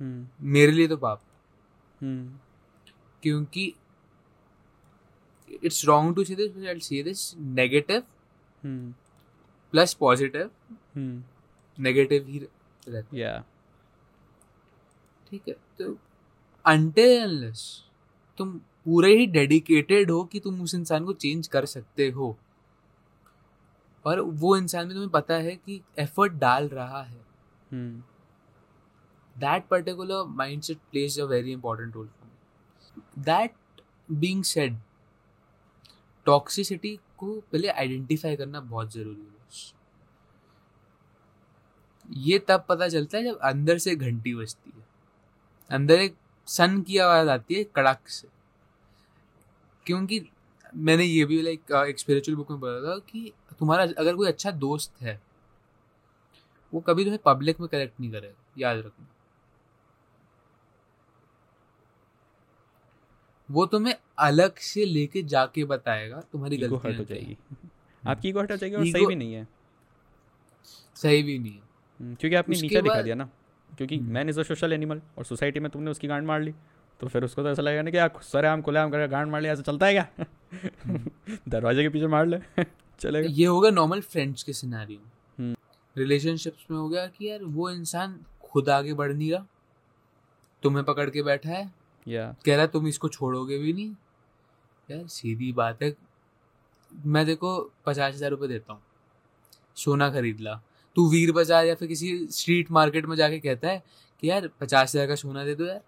[0.00, 1.22] हम्म। मेरे लिए तो पाप।
[3.22, 3.74] क्योंकि
[5.64, 8.02] it's wrong to say this but I say this negative
[9.70, 10.50] plus positive
[11.78, 12.48] negative ही
[12.88, 13.44] रहता या
[15.30, 15.98] ठीक है तो
[16.66, 17.84] अनलेस
[18.38, 22.38] तुम पूरे ही डेडिकेटेड हो कि तुम उस इंसान को चेंज कर सकते हो।
[24.06, 27.26] और वो इंसान भी तुम्हें पता है कि एफर्ट डाल रहा है।
[27.72, 28.02] Hmm
[29.38, 32.15] that particular mindset plays a very important role
[32.98, 33.48] That
[34.20, 34.74] being said,
[36.26, 39.36] toxicity को पहले आइडेंटिफाई करना बहुत ज़रूरी है।
[42.10, 44.86] ये तब पता चलता है जब अंदर से घंटी बजती है।
[45.70, 48.28] अंदर एक सन की आवाज़ आती है कड़क से।
[49.86, 50.28] क्योंकि
[50.76, 54.50] मैंने ये भी लाइक एक स्पिरिचुअल बुक में पढ़ा था कि तुम्हारा अगर कोई अच्छा
[54.50, 55.20] दोस्त है
[56.74, 59.06] वो कभी तुम्हें पब्लिक में करेक्ट नहीं करेगा याद रखना।
[63.48, 67.36] वो तुम्हें अलग से लेके जाके बताएगा तुम्हारी गलती हर्ट हो जाएगी।
[68.02, 69.46] आपकी ईगो हर्ट हो जाएगी और सही भी नहीं है।
[70.96, 71.60] सही भी नहीं है।
[72.00, 73.28] हम्म, क्योंकि आपने नीचे दिखा दिया ना।
[73.70, 76.54] क्योंकि हम्म। Man is a social animal और सोसाइटी में तुमने उसकी गांड मार ली
[77.00, 79.30] तो फिर उसको तो ऐसा लगेगा ना कि यार सरे आम खुले आम करके गांड
[79.30, 80.08] मार लिया ऐसा चलता है क्या?
[81.48, 82.38] दरवाजे के पीछे मार ले
[83.00, 85.00] चलेगा। ये होगा नॉर्मल फ्रेंड्स के सिनेरियो
[85.38, 85.56] हम्म।
[85.96, 89.46] रिलेशनशिप्स में हो गया कि यार वो इंसान खुद आगे बढ़ नहीं रहा
[90.62, 91.70] तुम्हें पकड़ के बैठा है
[92.06, 93.90] या। कह रहा है तुम इसको छोड़ोगे भी नहीं?
[94.88, 95.94] यार सीधी बात है।
[96.92, 98.82] मैं देखो पचास हज़ार रुपये देता हूँ।
[99.76, 100.60] सोना खरीद ला।
[100.96, 103.82] तू वीर बाज़ार या फिर किसी स्ट्रीट मार्केट में जाके कहता है
[104.22, 105.80] कि यार पचास हज़ार का सोना दे दो यार।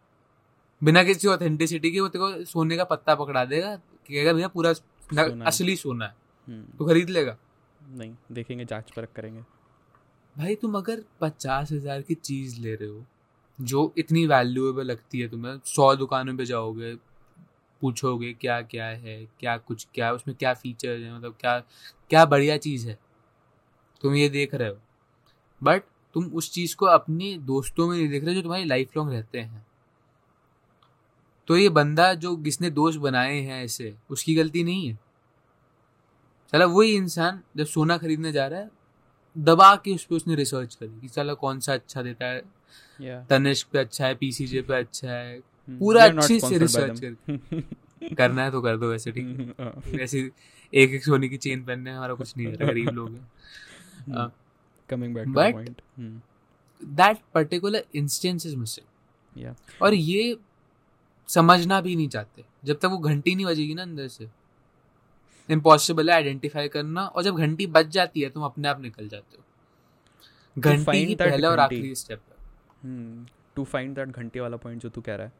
[0.83, 4.73] बिना किसी ऑथेंटिसिटी के वो तेरे को सोने का पत्ता पकड़ा देगा कहेगा भैया पूरा
[4.73, 6.15] सोना असली सोना है
[6.49, 7.37] हम्म, तो खरीद लेगा।
[7.81, 9.41] नहीं देखेंगे जाँच परख करेंगे।
[10.37, 13.05] भाई तुम अगर पचास हज़ार की चीज़ ले रहे हो
[13.61, 16.95] जो इतनी वैल्यूएबल लगती है तुम्हें, सौ दुकानों पे जाओगे,
[17.81, 21.59] पूछोगे क्या क्या है, क्या कुछ, क्या उसमें क्या फीचर है मतलब क्या
[22.11, 22.99] क्या बढ़िया चीज़ है।
[24.01, 24.77] तुम ये देख रहे हो।
[25.63, 25.83] बट
[26.15, 29.39] तुम उस चीज़ को अपने दोस्तों में नहीं देख रहे जो तुम्हारी लाइफ लॉन्ग रहते
[29.41, 29.67] हैं।
[31.47, 34.99] तो ये बंदा जो जिसने दोस्त बनाए हैं ऐसे उसकी गलती नहीं है।
[36.53, 38.71] चला वही इंसान जब सोना खरीदने जा रहा है,
[39.39, 42.43] दबा के उस पर उसने रिसर्च करी कि चलो कौन सा अच्छा देता है
[43.03, 47.01] तनिष्क पे अच्छा है पीसीजे पे अच्छा है। हम्म, पूरा अच्छे से रिसर्च.
[47.01, 50.31] करके। करना है तो कर दो वैसे ठीक हाँ, वैसे
[50.75, 53.31] एक एक सोने की चेन पहनने हमारा कुछ नहीं है गरीब लोग हैं।
[54.89, 56.21] Coming back to but- the point hmm,
[56.85, 60.37] that particular instance is missing और ये
[61.29, 64.29] समझना भी नहीं चाहते। जब तक वो घंटी नहीं बजेगी ना अंदर से।
[65.51, 69.37] इम्पॉसिबल है आइडेंटिफाई करना और जब घंटी बज जाती है तुम अपने आप निकल जाते
[69.37, 69.45] हो।
[70.59, 72.38] घंटी ही पहला और आखिरी स्टेप है।
[73.57, 75.33] टू फाइंड दैट घंटे वाला पॉइंट जो तू कह रहा है।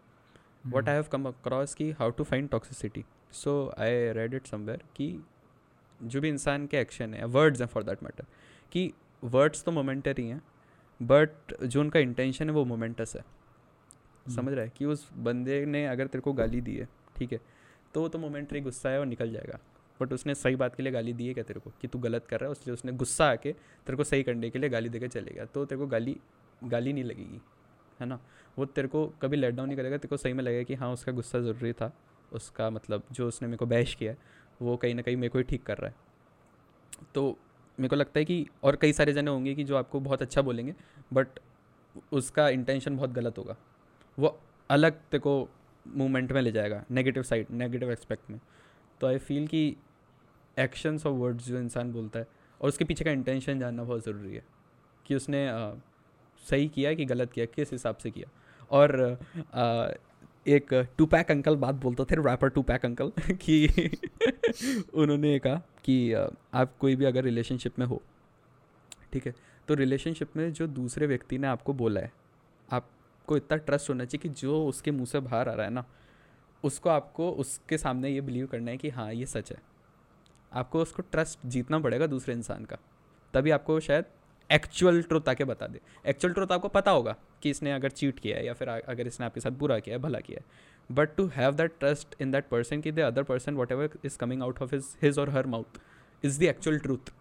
[0.67, 4.83] What I have come across कि how to find toxicity so I read it somewhere
[4.97, 5.25] कि
[6.03, 8.25] जो भी इंसान के एक्शन है वर्ड्स हैं फॉर दैट मैटर
[8.73, 8.93] कि
[9.25, 10.43] वर्ड्स तो मोमेंटरी हैं
[11.03, 14.37] बट जो उनका इंटेंशन है वो मोमेंटस है। hmm.
[14.37, 17.41] समझ रहा है कि उस बंदे ने अगर तेरे को गाली दी है ठीक है
[17.95, 19.59] तो वो तो मोमेंटरी गुस्सा है और निकल जाएगा।
[20.01, 21.73] बट उसने सही बात के लिए गाली दी है क्या तेरे को?
[21.81, 24.59] कि तू गलत कर रहा है इसलिए उसने गुस्सा आके तेरे को सही करने के
[24.59, 26.17] लिए गाली देके चले गया। तो तेरे को गाली
[26.63, 27.41] गाली नहीं लगेगी,
[28.01, 28.19] है ना?
[28.59, 30.93] वो तेरे को कभी लेट डाउन नहीं करेगा, तेरे को सही में लगेगा कि हाँ
[30.93, 31.93] उसका गुस्सा ज़रूरी था,
[32.33, 34.19] उसका मतलब जो उसने मेरे को बैश किया है,
[34.63, 35.97] वो कहीं ना कहीं मेरे को ही ठीक कर रहा है।
[37.15, 37.37] तो
[37.79, 40.43] मेरे को लगता है कि और कई सारे जने होंगे कि जो आपको बहुत अच्छा
[40.43, 40.75] बोलेंगे
[41.13, 41.41] बट
[42.13, 43.57] उसका इंटेंशन बहुत गलत होगा।
[44.19, 44.39] वो
[44.71, 45.49] अलग तेरे को
[45.87, 48.41] मूवमेंट में ले जाएगा नेगेटिव साइड नेगेटिव एक्सपेक्ट में।
[49.01, 49.77] तो आई फील कि
[50.57, 52.27] एक्शंस और वर्ड्स जो इंसान बोलता है,
[52.61, 54.45] और उसके पीछे का इंटेंशन जानना बहुत ज़रूरी है,
[55.07, 55.47] कि उसने
[56.51, 57.47] सही किया कि गलत किया?
[57.47, 58.31] किस हिसाब से किया?
[58.71, 59.01] और
[59.55, 59.95] अ,
[60.47, 63.69] एक टू पैक अंकल बात बोलते थे रैपर टू पैक अंकल कि
[64.95, 66.13] उन्होंने कहा कि
[66.55, 68.03] आप कोई भी अगर रिलेशनशिप में हो
[69.13, 69.35] ठीक है?
[69.69, 72.13] तो रिलेशनशिप में जो दूसरे व्यक्ति ने आपको बोला है
[72.73, 75.85] आपको इतना ट्रस्ट होना चाहिए कि जो उसके मुँह से बाहर आ रहा है ना
[76.65, 79.59] उसको आपको उसके सामने ये बिलीव करना है कि हाँ ये सच है।
[80.53, 82.77] आपको उसको ट्रस्ट जीतना पड़ेगा दूसरे इंसान का।
[83.35, 84.05] तभी आपको शायद
[84.51, 88.37] एक्चुअल ट्रुथ आके बता दे। एक्चुअल ट्रुथ आपको पता होगा कि इसने अगर चीट किया
[88.37, 91.27] है या फिर अगर इसने आपके साथ बुरा किया है भला किया है। But to
[91.27, 94.75] have that trust in that person कि the other person whatever is coming out of
[94.75, 95.81] his his और her mouth
[96.25, 97.13] is the actual truth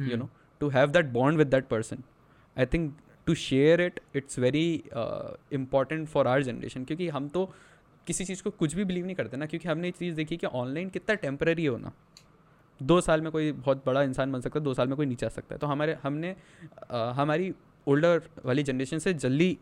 [0.00, 0.28] you know
[0.60, 2.02] to have that bond with that person
[2.56, 4.84] I think to share it it's very
[5.52, 7.52] important for our generation क्योंकि हम तो
[8.06, 10.46] किसी चीज़ को कुछ भी believe नहीं करते ना क्योंकि हमने ये चीज़ देखी कि
[10.46, 11.92] ऑनलाइन कितना टेम्पररी होना
[12.86, 15.26] दो साल में कोई बहुत बड़ा इंसान बन सकता है दो साल में कोई नीचे
[15.26, 17.52] आ सकता है। तो हमारे हमने uh, हमारी
[17.86, 19.56] ओल्डर वाली जनरेशन से जल्दी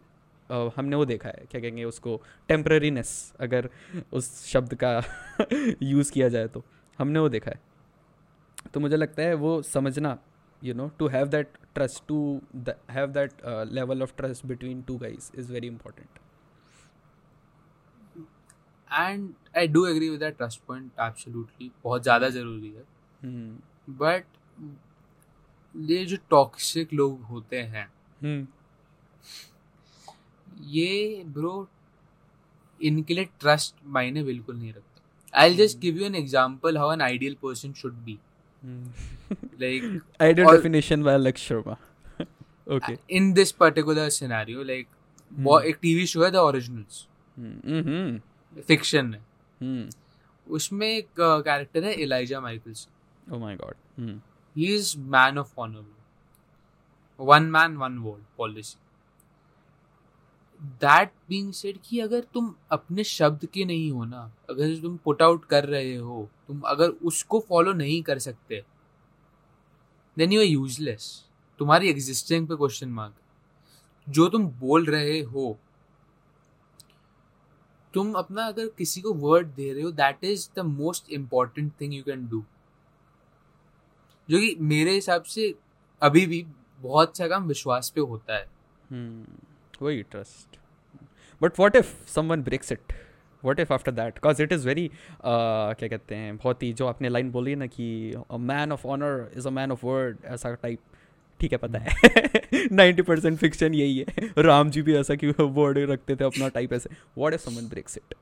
[0.77, 2.21] हमने वो देखा है। क्या कहेंगे उसको?
[2.49, 3.69] टेम्पररीनेस अगर
[4.13, 4.97] उस शब्द का
[5.83, 6.65] यूज़ किया जाए तो।
[6.99, 7.61] हमने वो देखा है।
[8.75, 10.19] तो मुझे लगता है वो समझना
[10.63, 12.19] you know to have that trust to
[12.91, 13.33] have that
[13.73, 16.19] level of trust between two guys is very important
[18.91, 22.85] and I do agree with that trust point absolutely बहुत ज़्यादा ज़रूरी है।
[23.23, 24.25] बट
[25.75, 27.89] ये जो टॉक्सिक लोग होते हैं
[30.69, 31.69] ये ब्रो
[32.81, 37.01] इनके लिए ट्रस्ट मायने बिल्कुल नहीं रखता। I just give you an example how an
[37.03, 38.19] ideal person should be
[38.65, 41.77] like ideal definition by Lakshya Sharma
[42.67, 44.87] okay in this particular scenario like
[45.67, 47.07] एक टीवी शो है द ओरिजिनल्स
[48.69, 49.89] फिक्शन है।
[50.47, 52.89] उसमें एक कैरेक्टर है Elijah Mikaelson
[53.33, 54.21] oh my god
[54.57, 55.85] he is man of honour
[57.21, 58.79] one man one word policy
[60.83, 65.23] that being said कि अगर तुम अपने शब्द के नहीं हो ना, अगर तुम पुट
[65.23, 68.63] आउट कर रहे हो, तुम अगर उसको फॉलो नहीं कर सकते
[70.17, 71.09] देन यू आर यूजलेस
[71.61, 73.15] तुम्हारी एग्जिस्टिंग पे क्वेश्चन मार्क
[74.07, 75.59] जो तुम बोल रहे हो,
[77.95, 81.95] तुम अपना अगर किसी को वर्ड दे रहे हो that is the most important thing
[81.95, 82.45] you can do
[84.31, 85.53] जो कि मेरे हिसाब से
[86.03, 86.45] अभी भी
[86.81, 88.47] बहुत सा काम विश्वास पे होता है।
[89.83, 90.59] वही trust
[91.41, 92.93] but what if someone breaks it
[93.43, 94.91] what if after that because it is very
[95.25, 99.49] क्या कहते हैं, बहुत ही जो आपने लाइन बोली ना कि man of honour is
[99.49, 100.81] a man of word ऐसा टाइप
[101.41, 101.89] ठीक है, पता है।
[102.73, 106.73] नाइन्टी परसेंट फिक्शन यही है। राम जी भी ऐसा क्यों वर्ड रखते थे अपना टाइप
[106.73, 108.15] ऐसे। What if someone breaks it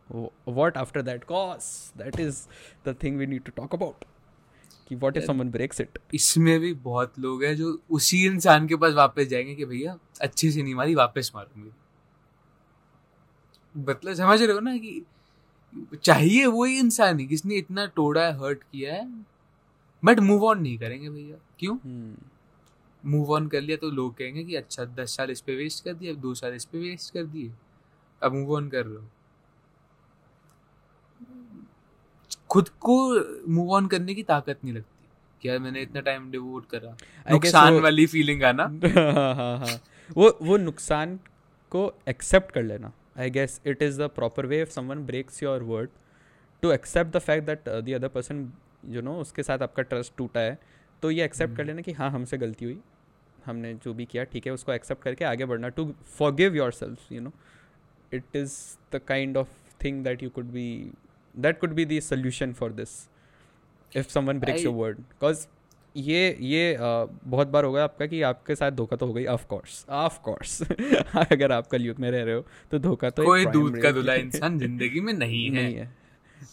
[0.48, 1.60] what after that cause
[1.98, 2.46] that is
[2.86, 4.04] the thing we need to talk about
[4.88, 8.76] कि what if someone breaks it इसमें भी बहुत लोग हैं जो उसी इंसान के
[8.76, 11.70] पास वापस जाएँगे कि भैया अच्छी से नहीं मारी वापस मारूँगी।
[13.76, 15.02] मतलब समझ रहे हो ना कि
[16.02, 19.24] चाहिए वही इंसान ही किसने इतना टोड़ा है हर्ट किया है।
[20.04, 21.78] बट मूव ऑन नहीं करेंगे भैया। क्यों?
[23.06, 23.36] Move hmm.
[23.36, 26.14] ऑन कर लिया तो लोग कहेंगे कि अच्छा दस साल इस पे वेस्ट कर दिए
[26.14, 27.52] अब दो साल इस पे वेस्ट कर दिए।
[28.22, 29.08] अब मूव ऑन कर रहे हो।
[32.50, 32.96] खुद को
[33.52, 35.06] मूव ऑन करने की ताकत नहीं लगती।
[35.42, 36.96] क्या मैंने इतना टाइम डिवोट करा।
[37.30, 38.62] नुकसान वाली फीलिंग आना।
[38.96, 39.80] हाँ हाँ हाँ।
[40.10, 41.16] वो वो नुकसान
[41.72, 45.62] को एक्सेप्ट कर लेना। I guess it is the proper way if someone breaks your
[45.62, 45.90] word
[46.62, 48.50] to accept the fact that the other person
[48.84, 50.58] you know उसके साथ आपका ट्रस्ट टूटा है।
[51.02, 52.78] तो ये एक्सेप्ट कर हम्म। लेना कि हाँ हमसे गलती हुई।
[53.46, 55.84] हमने जो भी किया ठीक है उसको एक्सेप्ट करके आगे बढ़ना। To
[56.34, 57.32] forgive yourself you know
[58.12, 58.54] it is
[58.92, 59.48] the kind of
[59.84, 60.68] thing that you could be
[61.42, 62.96] that could be the solution for this
[63.92, 65.00] if someone breaks I, your word.
[65.12, 65.48] Because
[65.96, 69.46] ये ये uh, बहुत बार होगा आपका कि आपके साथ धोखा तो हो गई ऑफ़
[69.46, 70.62] कोर्स ऑफ़ कोर्स
[71.14, 74.14] अगर आप कल कलयुग में रह रहे हो तो धोखा तो कोई दूध का दुला
[74.14, 75.96] इंसान ज़िंदगी में नहीं है। नहीं है।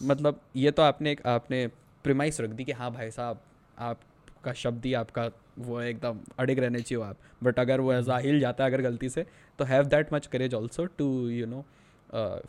[0.02, 1.66] मतलब ये तो आपने एक आपने
[2.04, 3.40] प्रिमाइस रख दी कि हाँ भाई साहब
[3.78, 8.40] आपका शब्द ही आपका वो एकदम अड़िग रहने चाहिए आप। बट अगर वो ऐसा हिल
[8.40, 9.26] जाता है अगर गलती से
[9.58, 11.64] तो have that much courage also to you know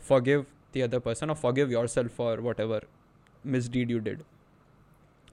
[0.20, 2.80] forgive the other person or forgive yourself for whatever
[3.46, 4.22] misdeed you did.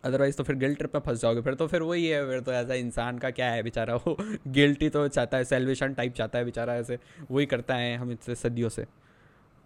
[0.04, 2.52] Otherwise तो फिर गिल्ट ट्रिप में फंस जाओगे। फिर तो फिर वही है, फिर तो
[2.54, 3.96] ऐसा इंसान का क्या है बेचारा?
[3.96, 4.16] वो
[4.48, 6.98] गिल्ट ही तो चाहता है सेलिब्रेशन टाइप चाहता है बेचारा ऐसे।
[7.32, 8.86] वही करता है हम इससे सदियों से।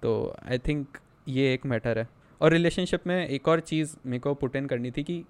[0.02, 2.08] तो आई थिंक ये एक मैटर है।
[2.42, 5.24] और रिलेशनशिप में एक और चीज़ मेरे को पुट इन करनी थी कि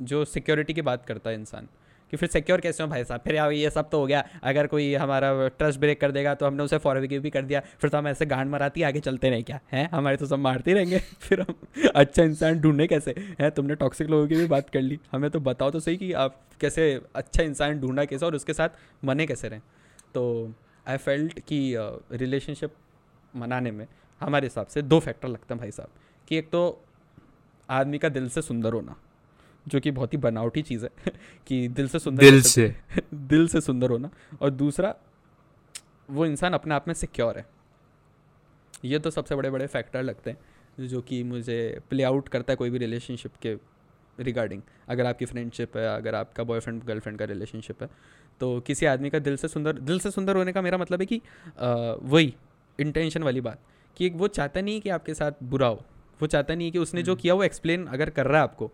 [0.00, 1.68] जो सिक्योरिटी की बात करता है इंसान
[2.10, 3.20] कि फिर सिक्योर कैसे हो भाई साहब?
[3.20, 6.46] फिर यार ये सब तो हो गया। अगर कोई हमारा ट्रस्ट ब्रेक कर देगा तो
[6.46, 9.42] हमने उसे फॉरवर्ड भी कर दिया। फिर तो हम ऐसे गांड मराती, आगे चलते रहे
[9.42, 9.60] क्या?
[9.72, 9.88] है?
[9.92, 11.54] हमारे तो सब मारते रहेंगे। फिर हम
[11.94, 13.14] अच्छा इंसान ढूँढने कैसे?
[13.40, 13.50] हैं?
[13.50, 16.42] तुमने टॉक्सिक लोगों की भी बात कर ली। हमें तो बताओ तो सही कि आप
[16.60, 18.68] कैसे अच्छा इंसान ढूंढा कैसे और उसके साथ
[19.04, 19.62] मने कैसे रहें?
[20.14, 20.52] तो
[20.88, 21.74] आई फेल्ट कि
[22.12, 22.70] रिलेशनशिप
[23.36, 23.86] मनाने में
[24.20, 25.88] हमारे हिसाब से दो फैक्टर लगते हैं भाई साहब।
[26.28, 26.84] कि एक तो
[27.70, 28.96] आदमी का दिल से सुंदर होना।
[29.68, 30.90] जो कि बहुत ही बनावटी चीज़ है
[31.46, 32.76] कि दिल से सुंदर दिल से।
[33.14, 34.94] दिल से सुंदर होना। और दूसरा
[36.10, 37.46] वो इंसान अपने आप में सिक्योर है।
[38.84, 40.38] ये तो सबसे बड़े बड़े फैक्टर लगते हैं
[40.86, 43.54] जो कि मुझे प्ले आउट करता है कोई भी रिलेशनशिप के
[44.20, 47.88] रिगार्डिंग अगर आपकी फ्रेंडशिप है अगर आपका बॉयफ्रेंड गर्लफ्रेंड का रिलेशनशिप है
[48.40, 51.06] तो किसी आदमी का दिल से सुंदर दिल से सुंदर होने का मेरा मतलब है
[51.06, 51.22] कि
[52.08, 52.34] वही
[52.80, 53.58] इंटेंशन वाली बात।
[53.96, 55.84] कि वो चाहता नहीं कि आपके साथ बुरा हो।
[56.22, 58.72] वो चाहता नहीं कि उसने जो हम्म। किया वो एक्सप्लेन अगर कर रहा है आपको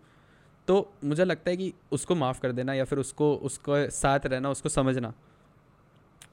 [0.68, 4.50] तो मुझे लगता है कि उसको माफ़ कर देना या फिर उसको उसको साथ रहना
[4.50, 5.12] उसको समझना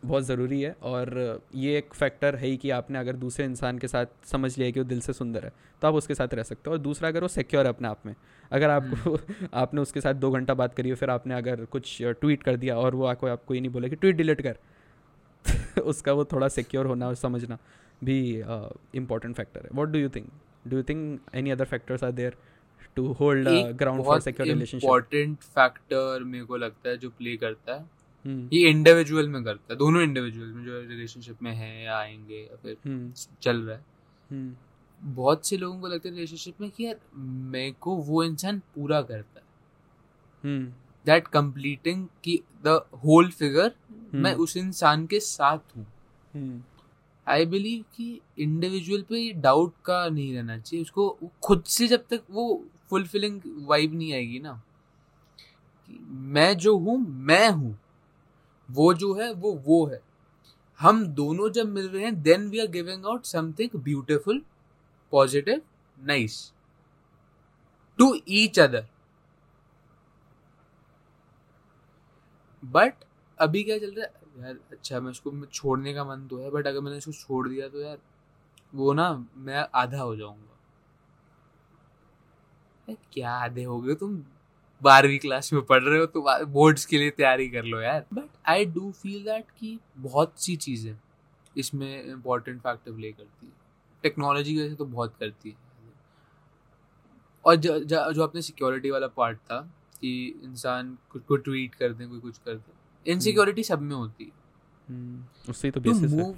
[0.05, 3.87] बहुत ज़रूरी है और ये एक फैक्टर है ही कि आपने अगर दूसरे इंसान के
[3.87, 6.69] साथ समझ लिया कि वो दिल से सुंदर है तो आप उसके साथ रह सकते
[6.69, 8.15] हो। और दूसरा अगर वो सिक्योर है अपने आप में
[8.51, 12.43] अगर आपको हम्म। आपने उसके साथ दो घंटा बात करी फिर आपने अगर कुछ ट्वीट
[12.43, 16.25] कर दिया और वो आपको आपको ये नहीं बोला कि ट्वीट डिलीट कर उसका वो
[16.25, 17.57] थोड़ा सिक्योर होना और समझना
[18.03, 18.19] भी
[18.95, 20.31] इंपॉर्टेंट फैक्टर है। What do you think
[20.67, 22.35] do you think any other factors are there
[22.95, 27.73] to hold ground for secure relationship important factor मेरे को लगता है जो प्ले करता
[27.73, 28.53] है hmm.
[28.53, 32.55] ये इंडिविजुअल में करता है दोनों इंडिविजुअल में जो रिलेशनशिप में है या आएँगे या
[32.55, 33.39] फिर hmm.
[33.41, 33.85] चल रहा है।
[34.33, 34.61] Hmm.
[35.01, 39.01] बहुत से लोगों को लगता है रिलेशनशिप में कि यार मेरे को वो इंसान पूरा
[39.01, 39.51] करता है।
[41.05, 42.67] दैट कंप्लीटिंग की द
[43.05, 43.71] होल फिगर
[44.13, 46.65] मैं उस इंसान के साथ हूँ।
[47.27, 52.21] आई बिलीव कि इंडिविजुअल पे डाउट का नहीं रहना चाहिए उसको खुद से जब तक
[52.31, 54.61] वो फुलफिलिंग वाइब नहीं आएगी ना।
[56.31, 57.77] मैं जो हूँ, मैं हूँ।
[58.69, 60.01] वो जो है, वो वो है।
[60.79, 64.41] हम दोनों जब मिल रहे हैं then we are giving out something beautiful
[65.13, 65.61] positive
[65.97, 66.41] nice
[67.99, 68.85] to each other
[72.63, 73.03] but
[73.39, 74.13] अभी क्या चल रहा है?
[74.39, 77.67] यार अच्छा मैं उसको छोड़ने का मन तो है बट अगर मैंने इसको छोड़ दिया
[77.67, 77.97] तो यार,
[78.73, 80.50] वो ना, मैं आधा हो जाऊँगा।
[83.13, 83.95] क्या आधे हो गए?
[83.95, 84.21] तुम
[84.81, 88.29] बारहवीं क्लास में पढ़ रहे हो तो बोर्ड्स के लिए तैयारी कर लो यार। But
[88.49, 90.95] I do feel that कि बहुत सी चीज़ें
[91.55, 93.51] इसमें इम्पोर्टेंट फैक्टर प्ले करती है।
[94.03, 95.55] टेक्नोलॉजी की वजह से तो बहुत करती है।
[97.45, 99.59] और ज, ज, जो अपने सिक्योरिटी वाला पार्ट था
[100.01, 104.23] कि इंसान कुछ को ट्वीट कर दे कोई कुछ कर दे इनसिक्योरिटी सब में होती
[104.23, 104.31] है।
[104.89, 106.33] हम्म, उससे तो बेसिस है।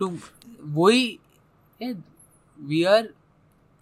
[0.00, 0.16] टू
[0.62, 1.18] वही
[1.80, 3.08] वी आर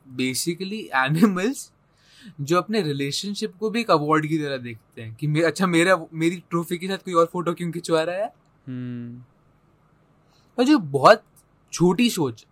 [0.06, 1.70] बेसिकली एनिमल्स
[2.40, 6.06] जो अपने रिलेशनशिप को भी एक अवार्ड की तरह देखते हैं कि मे, अच्छा मेरा
[6.12, 8.34] मेरी ट्रॉफी के साथ कोई और फ़ोटो क्यों खिंचवा रहा है?
[8.68, 9.24] हम्म।
[10.58, 11.22] और जो बहुत
[11.72, 12.46] छोटी सोच।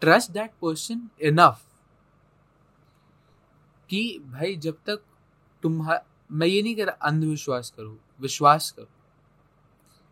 [0.00, 1.62] ट्रस्ट दैट पर्सन इनफ
[3.90, 5.00] कि भाई जब तक
[5.62, 5.92] तुम
[6.32, 8.88] मैं ये नहीं कह रहा अंधविश्वास करो विश्वास करो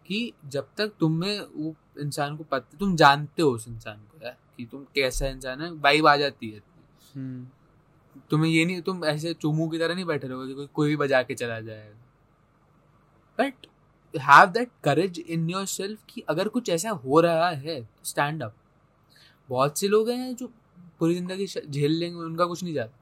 [0.07, 4.37] कि जब तक तुम्हें वो इंसान को पता तुम जानते हो उस इंसान को यार
[4.57, 6.72] कि तुम कैसा इंसान है वाइब आ जाती है।
[7.15, 11.23] तुम्हें ये नहीं, तुम ऐसे चुमू की तरह नहीं बैठे रहोगे कि कोई भी बजा
[11.23, 11.97] के चला जाएगा
[13.39, 13.67] but
[14.15, 18.55] have that courage in yourself कि अगर कुछ ऐसा हो रहा है तो स्टैंड अप
[19.49, 20.47] बहुत से लोग हैं जो
[21.01, 22.99] पूरी ज़िंदगी झेल लेंगे, उनका कुछ नहीं जाता।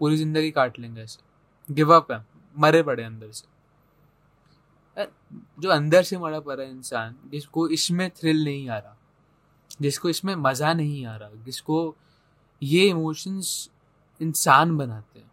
[0.00, 2.24] पूरी ज़िंदगी काट लेंगे ऐसे। गिव अप है,
[2.56, 3.48] मरे पड़े अंदर से।
[5.58, 8.96] जो अंदर से मरा पड़ा इंसान, जिसको इसमें थ्रिल नहीं आ रहा,
[9.80, 11.96] जिसको इसमें मज़ा नहीं आ रहा, जिसको
[12.62, 13.70] ये इमोशंस
[14.20, 15.30] इंसान बनाते हैं।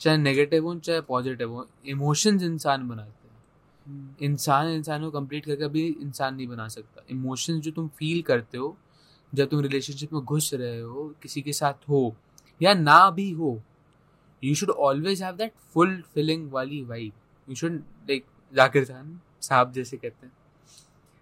[0.00, 5.68] चाहे नेगेटिव हो चाहे पॉजिटिव हो इमोशंस इंसान बनाते हैं। इंसान इंसान को कंप्लीट करके
[5.68, 8.76] भी इंसान नहीं बना सकता। इमोशंस जो तुम फील करते हो
[9.32, 12.16] जब तुम रिलेशनशिप में घुस रहे हो किसी के साथ हो
[12.62, 13.62] या ना भी हो
[14.44, 15.52] you should always have that
[16.14, 17.12] fulfilling वाली vibe
[17.48, 17.72] you should
[18.10, 18.24] like
[18.54, 20.32] Zakir Khan Sahab जैसे कहते हैं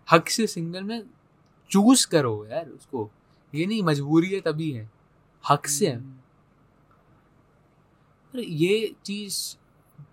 [0.08, 1.02] हक से सिंगल में
[1.70, 3.10] चूज़ करो यार उसको।
[3.54, 4.97] ये नहीं मजबूरी है तभी है।
[5.50, 6.00] हक से है।
[8.34, 9.56] पर ये चीज़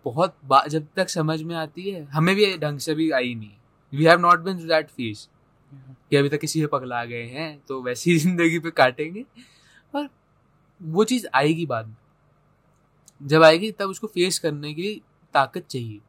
[0.06, 0.36] बहुत
[0.68, 3.52] जब तक समझ में आती है, हमें भी ढंग से भी आई नहीं।
[3.94, 5.28] We have not been that phase
[6.10, 9.26] कि अभी तक किसी पे पगला गए हैं तो वैसी ही ज़िंदगी पे काटेंगे।
[9.96, 10.10] और
[10.84, 11.96] वो चीज़ आएगी बाद में।
[13.24, 15.02] जब आएगी, तब उसको फेस करने की
[15.34, 16.02] ताकत चाहिए।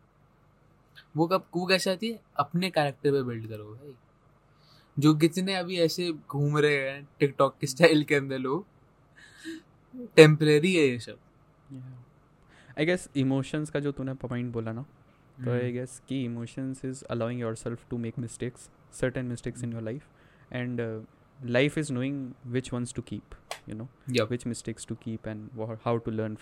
[1.17, 2.21] वो कब वो कैसे आती है?
[2.37, 3.95] अपने कैरेक्टर पे बिल्ड करो भाई।
[4.99, 8.67] जो कितने अभी ऐसे घूम रहे हैं टिकटॉक के स्टाइल के अंदर लोग
[10.17, 11.19] टेम्परेरी है ये सब
[12.79, 14.85] आई गेस इमोशंस का जो तूने पॉइंट बोला ना
[15.45, 18.71] तो आई गेस कि emotions is allowing yourself to make mistakes
[19.01, 20.09] certain mistakes in your life
[20.53, 20.81] and
[21.45, 22.21] life is is knowing
[22.55, 23.35] which ones to keep
[23.69, 23.89] you know?
[24.11, 24.31] Yup.
[24.31, 26.37] which mistakes to keep and wha- how to learn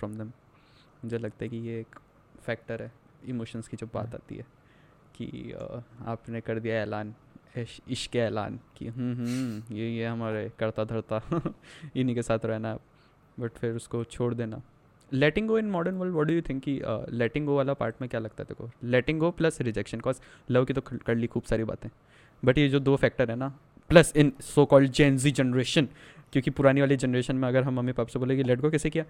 [1.04, 1.98] मुझे लगता है कि ये एक
[2.46, 2.92] factor है
[3.28, 4.46] emotions की जो बात आती है
[5.16, 5.26] कि
[5.60, 7.14] uh, आपने कर दिया ऐलान
[7.90, 11.22] इश्क ऐलान कि हम्म हम्म ये ये हमारे करता धरता
[11.96, 12.78] इन्हीं के साथ रहना है
[13.40, 14.60] बट फिर उसको छोड़ देना।
[15.12, 16.80] Letting go in modern world what do you think कि
[17.12, 20.20] लेटिंग गो वाला पार्ट में क्या लगता है देखो letting go plus rejection cause
[20.50, 21.88] love की तो कर ली खूब सारी बातें।
[22.42, 23.48] बट ये जो दो फैक्टर है ना
[23.90, 25.88] plus in so called Gen Z generation
[26.34, 28.90] क्योंकि पुरानी वाली जनरेशन में अगर हम मम्मी पापा से बोले कि लेट गो कैसे
[28.90, 29.04] किया?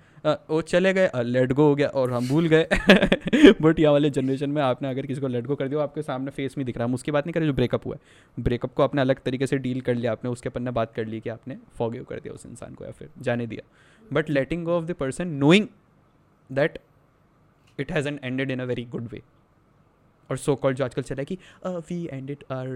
[0.51, 2.67] वो चले गए। लेट गो हो गया और हम भूल गए।
[3.63, 6.31] बट यहाँ वाले जनरेशन में आपने अगर किसी को लेट गो कर दिया आपके सामने
[6.31, 8.75] फेस में दिख रहा है। हम उसकी बात नहीं करें जो ब्रेकअप हुआ है। ब्रेकअप
[8.75, 11.21] को आपने अलग तरीके से डील कर लिया आपने, उसके अपन ने बात कर ली
[11.21, 13.69] कि आपने फॉगिव कर दिया उस इंसान को या फिर जाने दिया।
[14.13, 15.67] But letting go of the person knowing
[16.51, 16.79] that
[17.79, 19.23] it has an ended in a very good way
[20.31, 22.69] और सो कॉल्ड जो आजकल चला है कि we ended our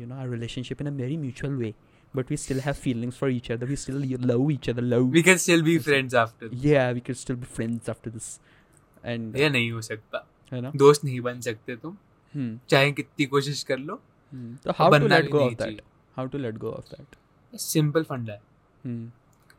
[0.00, 1.74] you know our relationship in a very mutual way
[2.16, 5.22] but we still have feelings for each other we still love each other love we
[5.22, 8.28] can still be friends after yeah we could still be friends after this.
[9.06, 10.72] And ये नहीं हो सकता। है ना?
[10.76, 11.96] दोस्त नहीं बन सकते तुम।
[12.36, 12.68] hmm.
[12.68, 14.00] चाहे कितनी कोशिश कर लो
[14.34, 14.64] Hmm.
[14.64, 15.80] तो how to let go of that?
[16.18, 17.16] how to let go of that?
[17.54, 18.40] Simple फंडा है।
[18.86, 19.10] hmm.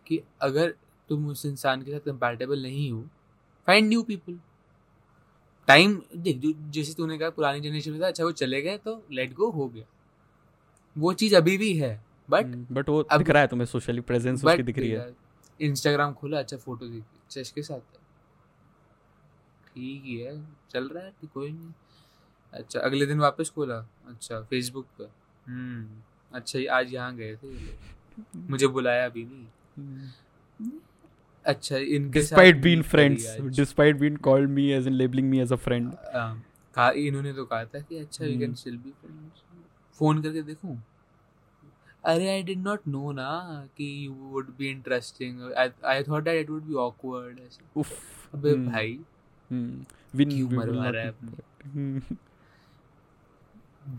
[0.07, 0.75] कि अगर
[1.09, 3.03] तुम उस इंसान के साथ कंपैटिबल नहीं हो
[3.67, 4.39] फाइंड न्यू पीपल
[5.67, 9.03] टाइम देख जो जैसे तूने कहा पुरानी जनरेशन में था अच्छा वो चले गए तो
[9.11, 9.85] लेट गो हो गया।
[10.97, 12.75] वो चीज़ अभी भी है। But Hmm.
[12.77, 15.13] but वो दिख रहा है तुम्हें सोशली प्रेजेंस उसकी दिख रही है।
[15.59, 17.97] इंस्टाग्राम खोला अच्छा फ़ोटो देखी अच्छा इसके साथ।
[19.67, 20.35] ठीक ही है।
[20.71, 21.71] चल रहा है कोई नहीं।
[22.53, 23.75] अच्छा अगले दिन वापस खोला?
[24.07, 25.03] अच्छा फेसबुक पे।
[25.47, 27.55] हम्म अच्छा आज यहाँ गए थे
[28.49, 29.45] मुझे बुलाया भी नहीं।
[29.79, 30.79] Hmm.
[31.45, 32.21] अच्छा इनके
[32.91, 36.33] friends आज। despite being called me as in labeling me as a friend आ,
[36.75, 38.53] कहा इन्होंने तो कहा था कि अच्छा can.
[38.53, 39.43] Still be friends
[39.99, 40.75] phone करके देखूँ?
[42.03, 43.29] अरे आई डिड नॉट नो ना
[43.77, 45.41] कि you would be interesting
[45.85, 47.91] I thought that it would be awkward ऐसे Oof.
[48.33, 48.67] अबे Hmm.
[48.71, 48.99] भाई
[49.51, 49.71] Hmm.
[50.13, 52.17] We, क्यों मरवा रहा है be- Hmm.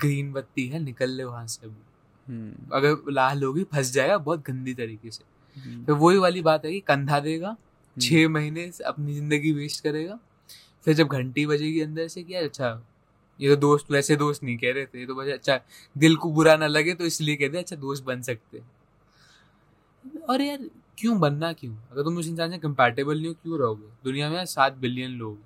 [0.01, 2.73] ग्रीन बत्ती है निकल ले वहाँ से Hmm.
[2.73, 5.25] अगर लाल होगी फंस जाएगा बहुत गंदी तरीके से
[5.57, 5.87] Hmm.
[5.87, 8.03] तो वही वाली बात है कि कंधा देगा Hmm.
[8.03, 10.19] छह महीने अपनी ज़िंदगी वेस्ट करेगा
[10.87, 12.71] फिर जब घंटी बजेगी अंदर से क्या अच्छा
[13.43, 15.61] ये तो दोस्त वैसे दोस्त नहीं कह रहे थे ये तो बस अच्छा
[15.97, 18.71] दिल को बुरा ना लगे तो इसलिए कहते अच्छा दोस्त बन सकते हैं।
[20.29, 20.69] और यार
[20.99, 24.45] क्यों बनना क्यों अगर तुम उस इंसान से कंपैटिबल नहीं हो क्यों रहोगे दुनिया में
[24.47, 25.39] सात बिलियन लोग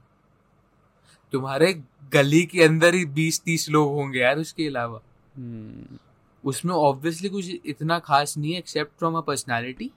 [1.32, 1.72] तुम्हारे
[2.12, 5.00] गली के अंदर ही बीस तीस लोग होंगे यार उसके अलावा
[5.38, 5.98] Hmm.
[6.44, 9.90] उसमें ऑब्वियसली कुछ इतना खास नहीं है एक्सेप्ट फ्रॉम अ पर्सनालिटी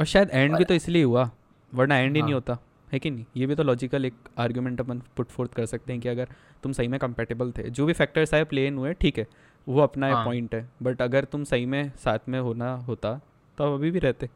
[0.00, 1.30] और शायद एंड भी तो इसलिए हुआ
[1.72, 2.58] वरना एंड ही नहीं हाँ। होता
[2.88, 3.24] है कि नहीं?
[3.36, 6.28] ये भी तो लॉजिकल एक आर्ग्यूमेंट अपन पुट फोर्थ कर सकते हैं कि अगर
[6.62, 9.26] तुम सही में कंपेटेबल थे जो भी फैक्टर्स आए प्ले इन हुए ठीक है
[9.66, 13.12] वो अपना एक हाँ। पॉइंट है। बट अगर तुम सही में साथ में होना होता
[13.58, 14.28] तो आप अभी भी रहते।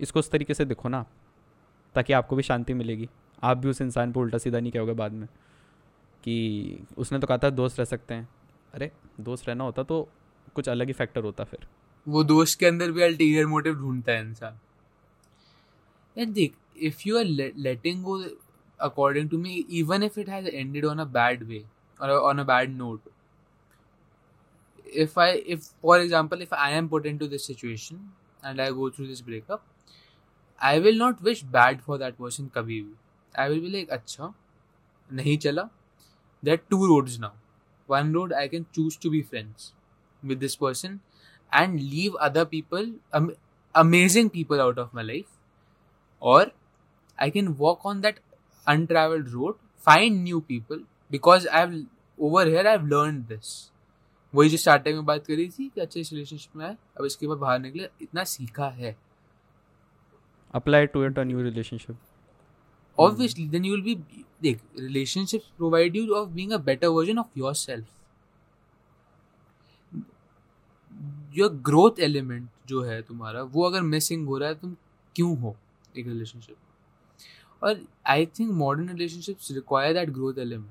[0.00, 1.10] इसको उस तरीके से देखो ना आप,
[1.94, 3.08] ताकि आपको भी शांति मिलेगी।
[3.42, 5.26] आप भी उस इंसान पर उल्टा सीधा नहीं कहोगे बाद में
[6.24, 8.28] कि उसने तो कहा था दोस्त रह सकते हैं।
[8.74, 8.90] अरे
[9.20, 10.08] दोस्त रहना होता तो
[10.54, 11.66] कुछ अलग ही फैक्टर होता फिर।
[12.06, 14.58] वो दोस्त के अंदर भी अल्टीरियर मोटिव ढूंढता है इंसान।
[16.16, 16.54] यार देख
[16.89, 17.25] if you are
[17.67, 18.19] letting go
[18.89, 21.63] according to me even if it has ended on a bad way
[22.01, 23.09] और on a bad note
[25.03, 27.99] if i if for example if i am put into this situation
[28.43, 29.61] and i go through this breakup
[30.59, 34.29] i will not wish bad for that person kabhi bhi i will be like acha
[35.21, 35.65] nahi chala
[36.43, 37.33] there are two roads now
[37.95, 39.71] one road i can choose to be friends
[40.23, 40.99] with this person
[41.61, 42.89] and leave other people
[43.21, 43.33] am-
[43.75, 45.31] amazing people out of my life
[46.21, 46.41] or
[47.24, 48.20] I can walk on that
[48.68, 51.86] untravelled road find new people because I
[52.20, 53.70] over here I have learn this
[54.34, 57.38] वही जो starting में बात करी थी कि अच्छे relationship में आए अब इसके बाद
[57.38, 58.96] बाहर निकले इतना सीखा है।
[60.54, 61.98] Apply to it new relationship
[62.98, 63.94] obviously then you will be
[64.42, 67.84] देख relationship provide you of being a better version of your
[71.38, 74.76] your growth element जो है तुम्हारा वो अगर मिसिंग हो रहा है तुम
[75.16, 75.56] क्यों हो
[75.98, 76.73] एक रिलेशनशिप में?
[77.63, 77.81] और
[78.13, 80.69] I think modern relationships require that growth element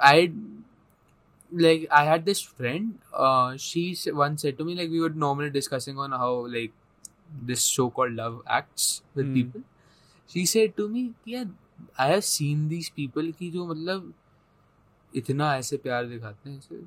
[0.00, 0.26] I
[1.52, 2.98] like I had this friend.
[3.12, 6.72] Uh, she s- once said to me like we were normally discussing on how like
[7.50, 9.34] this so-called love acts with Hmm.
[9.38, 9.62] people.
[10.34, 11.04] She said to me,
[11.34, 11.44] "Yeah,
[11.98, 14.12] I have seen these people की जो मतलब
[15.16, 16.82] इतना ऐसे प्यार दिखाते हैं ऐसे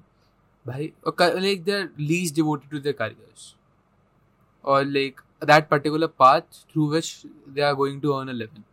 [0.68, 3.48] भाई और like they're least devoted to their careers
[4.64, 7.11] or like that particular path through which
[7.55, 8.65] they are going to earn a living.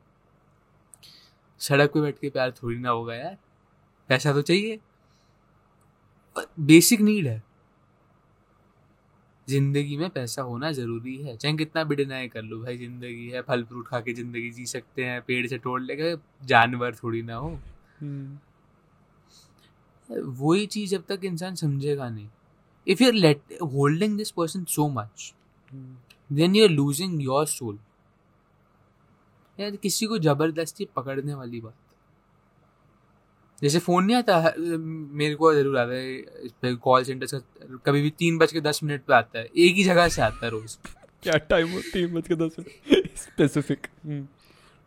[1.61, 3.37] सड़क पे बैठ के प्यार थोड़ी ना होगा यार।
[4.09, 4.79] पैसा तो चाहिए।
[6.61, 7.41] बेसिक नीड है।
[9.47, 13.41] ज़िंदगी में पैसा होना ज़रूरी है। चाहे कितना भी डिनाई कर लो भाई ज़िंदगी है
[13.41, 16.15] फल फ्रूट खा के ज़िंदगी जी सकते हैं पेड़ से तोड़ लेके
[16.47, 17.57] जानवर थोड़ी ना हो।
[20.09, 22.27] वही चीज़ जब तक इंसान समझेगा नहीं।
[22.87, 25.33] If you let holding this person so much
[26.29, 27.77] then you are losing your soul
[29.57, 31.73] यार किसी को ज़बरदस्ती पकड़ने वाली बात।
[33.61, 37.39] जैसे फ़ोन नहीं आता मेरे को ज़रूर आता है इस पे कॉल सेंटर से
[37.85, 40.45] कभी भी तीन बज के दस मिनट पे आता है एक ही जगह से आता
[40.45, 40.77] है रोज।
[41.23, 41.79] क्या टाइम हो?
[41.93, 43.87] तीन बज के दस minute. Specific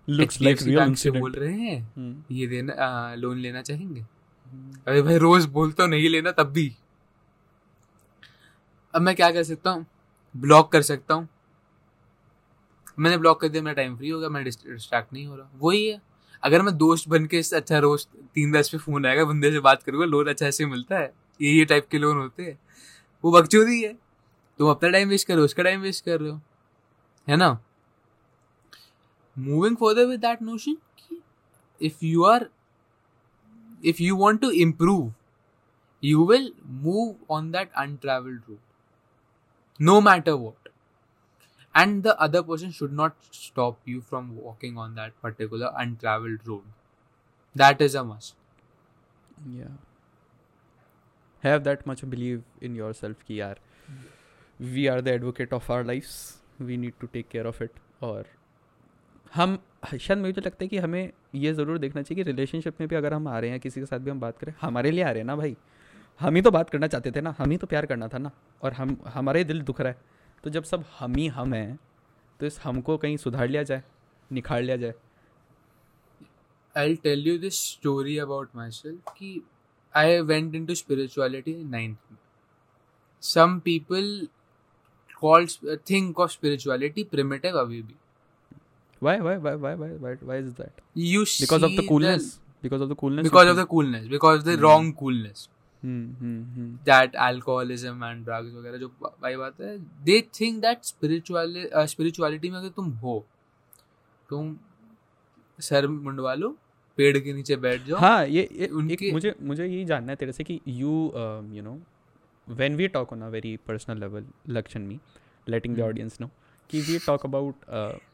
[0.08, 4.00] looks like real से बोल रहे हैं ये देना लोन लेना चाहेंगे?
[4.86, 6.72] अरे भाई रोज बोलता हूँ नहीं लेना तब भी।
[8.94, 9.86] अब मैं क्या कर सकता हूँ?
[10.36, 11.28] ब्लॉक कर सकता हूँ।
[12.98, 16.00] मैंने ब्लॉक कर दिया मेरा टाइम फ्री होगा मैं डिस्ट्रैक्ट नहीं हो रहा। वही है।
[16.42, 19.82] अगर मैं दोस्त बन के अच्छा रोज तीन दस पे फ़ोन आएगा बंदे से बात
[19.82, 22.58] करूँगा लोन अच्छा ऐसे मिलता है। ये ये टाइप के लोन होते हैं।
[23.24, 23.92] वो बकचोदी है।
[24.58, 26.40] तुम अपना टाइम वेस्ट कर रहे हो उसका टाइम वेस्ट कर रहे हो।
[27.28, 27.58] है ना?
[29.36, 30.76] Moving further with that notion
[31.80, 32.48] if you are
[33.84, 35.06] if you want to improve,
[36.02, 36.44] you will
[36.82, 38.60] move on that untraveled route,
[39.80, 40.56] no matter what.
[41.74, 46.64] And the other person should not stop you from walking on that particular untraveled road.
[47.56, 48.34] That is a must.
[49.52, 49.70] yeah
[51.42, 53.58] have that much believe in yourself कि यार
[54.74, 56.12] we are the advocate of our lives
[56.68, 58.26] we need to take care of it और
[59.34, 59.58] हम
[60.00, 62.96] शायद मुझे तो लगता है कि हमें ये ज़रूर देखना चाहिए कि रिलेशनशिप में भी
[62.96, 65.10] अगर हम आ रहे हैं किसी के साथ भी हम बात करें हमारे लिए आ
[65.10, 65.56] रहे हैं ना भाई
[66.20, 68.30] हम ही तो बात करना चाहते थे ना हम ही तो प्यार करना था ना
[68.62, 69.98] और हम हमारे दिल दुख रहा है
[70.44, 71.78] तो जब सब हम ही हम हैं
[72.40, 73.82] तो इस हमको कहीं सुधार लिया जाए
[74.32, 74.94] निखार लिया जाए
[76.76, 79.40] I tell you this story about myself कि
[79.94, 82.16] I went into spirituality in ninth
[83.22, 84.28] some people
[85.20, 85.46] call
[85.90, 87.94] think of spirituality primitive अभी भी
[89.02, 90.80] Why, why, why, why, why, why, why is that?
[90.94, 92.34] You because see of the coolness.
[92.34, 93.24] The, because of the coolness.
[93.24, 94.06] Because of the coolness.
[94.06, 94.62] Because the mm.
[94.62, 94.98] wrong hmm.
[94.98, 95.48] coolness.
[95.82, 96.66] Hmm, hmm, hmm.
[96.88, 98.88] that alcoholism and drugs वगैरह जो
[99.22, 99.70] भाई बात है
[100.08, 103.14] they think that spiritual uh, spirituality में अगर तुम हो
[104.28, 104.56] तुम
[105.58, 106.48] सर मुंडवा लो
[106.98, 110.16] पेड़ के नीचे बैठ जाओ हाँ ये, ये एक उनके- मुझे मुझे यही जानना है
[110.16, 110.90] तेरे से कि you
[111.54, 111.78] you know
[112.46, 114.98] when we talk on a very personal level लक्षण me
[115.46, 115.80] letting the.
[115.80, 116.30] Audience know
[116.70, 117.64] कि we talk about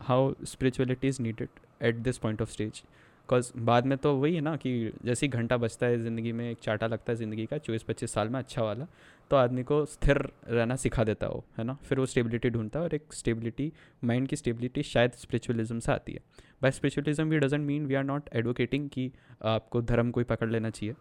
[0.03, 1.49] how spirituality is needed
[1.83, 2.83] at this point of stage
[3.29, 4.71] because बाद में तो वही है ना कि
[5.05, 8.13] जैसे ही घंटा बचता है ज़िंदगी में एक चाटा लगता है ज़िंदगी का चौबीस पच्चीस
[8.13, 8.87] साल में अच्छा वाला
[9.31, 10.19] तो आदमी को स्थिर
[10.49, 11.75] रहना सिखा देता है है ना?
[11.85, 13.73] फिर वो स्टेबिलिटी ढूंढता है और एक स्टेबिलिटी
[14.05, 16.21] माइंड की स्टेबिलिटी शायद स्पिरिचुअलिज्म से आती है।
[16.63, 19.11] By spiritualism we doesn't mean we are not advocating कि
[19.47, 20.95] आपको धर्म कोई पकड़ लेना चाहिए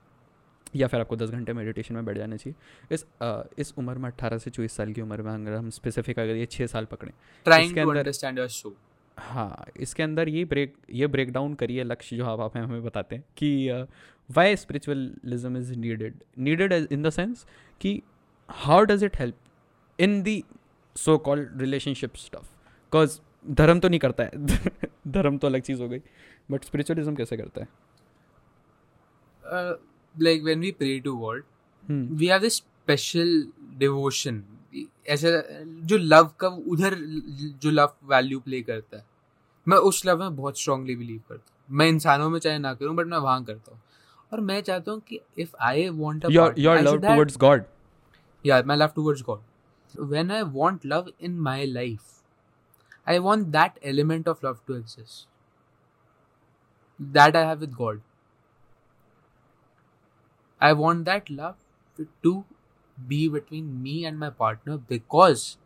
[0.76, 4.10] या फिर आपको दस घंटे मेडिटेशन में बैठ जाना चाहिए। इस आ, इस उम्र में
[4.10, 7.14] अट्ठारह से चौबीस साल की उम्र में अगर हम स्पेसिफिक अगर ये छः साल पकड़ें
[7.46, 8.76] trying to understand your soul
[9.18, 13.16] हाँ इसके अंदर ये ब्रेक ये ब्रेक डाउन करिए लक्ष्य जो आप आप हमें बताते
[13.16, 13.70] हैं कि
[14.32, 17.46] why spiritualism is needed needed in the sense
[17.82, 18.02] कि
[18.50, 19.36] how does it help
[20.00, 20.44] in the
[20.96, 23.20] so called relationship stuff because
[23.52, 24.32] धर्म तो नहीं करता है।
[25.08, 26.02] धर्म तो अलग चीज़ हो गई।
[26.52, 27.68] बट स्पिरिचुअलिज्म कैसे करता है?
[30.22, 31.32] Like when we pray to
[31.90, 33.48] hmm, we have this special
[33.78, 34.44] devotion
[35.08, 35.32] ऐसे
[35.88, 36.96] जो लव का उधर
[37.62, 39.06] जो लव वैल्यू प्ले करता है।
[39.68, 42.96] मैं उस लव में बहुत स्ट्रांगली बिलीव करता हूँ। मैं इंसानों में चाहे ना करूँ
[42.96, 43.82] बट मैं वहाँ करता हूँ।
[44.34, 46.74] और मैं चाहता हूँ कि इफ़ आई वॉन्ट गॉड या
[48.66, 49.42] my love towards God
[49.94, 52.02] when I want love in my life
[53.08, 55.28] I want that element of love to exist
[57.00, 58.02] that I have with God
[60.62, 61.56] I want that love
[62.24, 62.44] to
[63.06, 65.58] be between me and my partner because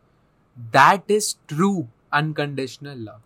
[0.72, 3.20] that is true unconditional love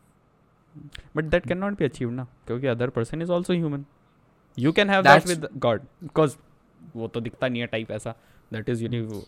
[1.14, 3.84] but that cannot be achieved ना क्योंकि other person is also human
[4.56, 6.36] you can have That's, that with God because
[6.96, 8.14] वो तो दिखता नहीं है type ऐसा
[8.52, 9.22] that is uni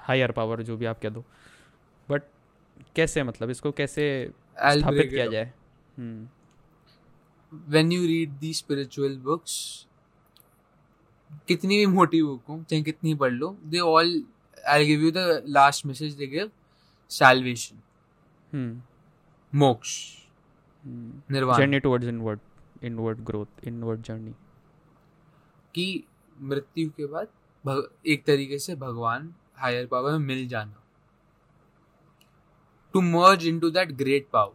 [0.00, 1.24] higher power जो भी आप कह दो
[2.10, 2.22] बट
[2.96, 5.26] कैसे मतलब इसको कैसे स्थापित किया.
[5.26, 5.52] जाए
[5.98, 6.28] हम्म
[7.74, 9.85] when you read these spiritual books
[11.48, 14.24] कितनी भी मोटी बुक हो चाहे कितनी पढ़ लो they all
[14.68, 16.50] I give you the last message they give
[18.52, 18.82] hmm
[19.58, 20.16] moksha
[21.30, 22.40] nirvana journey towards inward
[22.82, 24.32] inward growth inward journey
[25.74, 26.04] की
[26.40, 27.28] मृत्यु के बाद
[27.66, 30.82] भग, एक तरीके से भगवान हायर पावर में मिल जाना।
[32.92, 34.54] To merge into that great power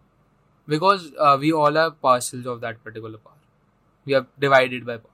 [0.69, 1.07] because
[1.39, 3.39] we all are parcels of that particular power
[4.07, 5.11] we are divided by powers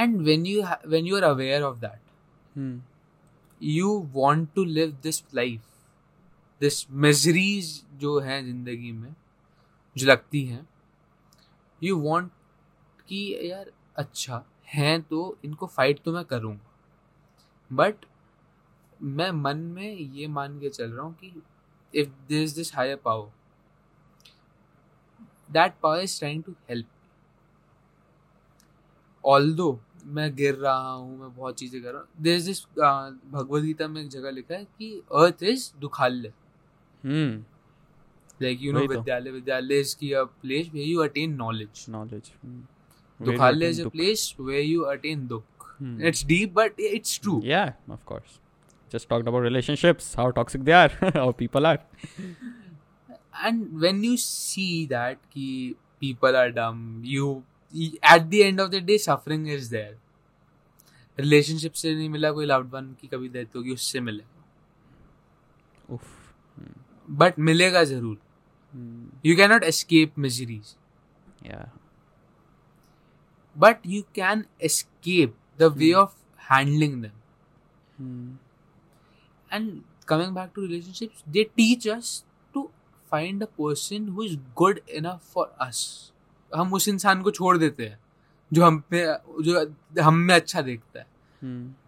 [0.00, 1.98] and when you ha- when you are aware of that
[2.56, 2.80] hmm
[3.60, 5.66] you want to live this life.
[6.60, 7.68] This miseries
[8.00, 9.14] जो हैं ज़िंदगी में
[9.96, 10.66] जो लगती हैं
[11.82, 12.28] you want
[13.08, 16.70] कि यार अच्छा हैं तो इनको फाइट तो मैं करूँगा।
[17.70, 17.94] बट
[19.02, 21.32] मैं मन में ये मान के चल रहा हूँ कि
[21.94, 23.30] if this this higher power
[25.52, 26.86] that power is trying to help
[29.24, 32.64] although मैं गिर रहा हूँ मैं बहुत चीज़ें कर रहा हूँ। देर दिस
[33.32, 36.32] भगवद गीता में एक जगह लिखा है कि earth is दुखाल्य।
[38.42, 38.86] Like you know.
[38.86, 42.32] विद्यालय विद्यालय इज़ की a place where you attain knowledge knowledge
[43.20, 48.06] दुखाल्य is a place where you attain दुख। It's deep but it's true Yeah, of
[48.12, 48.38] course.
[48.92, 51.78] Just talked about relationships, how toxic they are, how people are.
[53.48, 55.44] and when you see that ki
[56.00, 56.80] people are dumb
[57.10, 57.28] you
[57.74, 59.98] at the end of the day suffering is there
[61.18, 64.24] relationship से नहीं मिला कोई loved one की कभी देती होगी उससे मिले।
[67.08, 68.18] बट मिलेगा ज़रूर।
[69.26, 70.74] You can not escape miseries
[73.56, 78.36] but you can escape the way of handling them
[79.50, 82.70] and coming back to relationship they teach us to
[83.12, 85.82] find a person who is good enough for us
[86.56, 87.98] हम उस इंसान को छोड़ देते हैं
[88.52, 89.04] जो हम पे
[89.42, 91.80] जो हम में अच्छा देखता है। Hmm.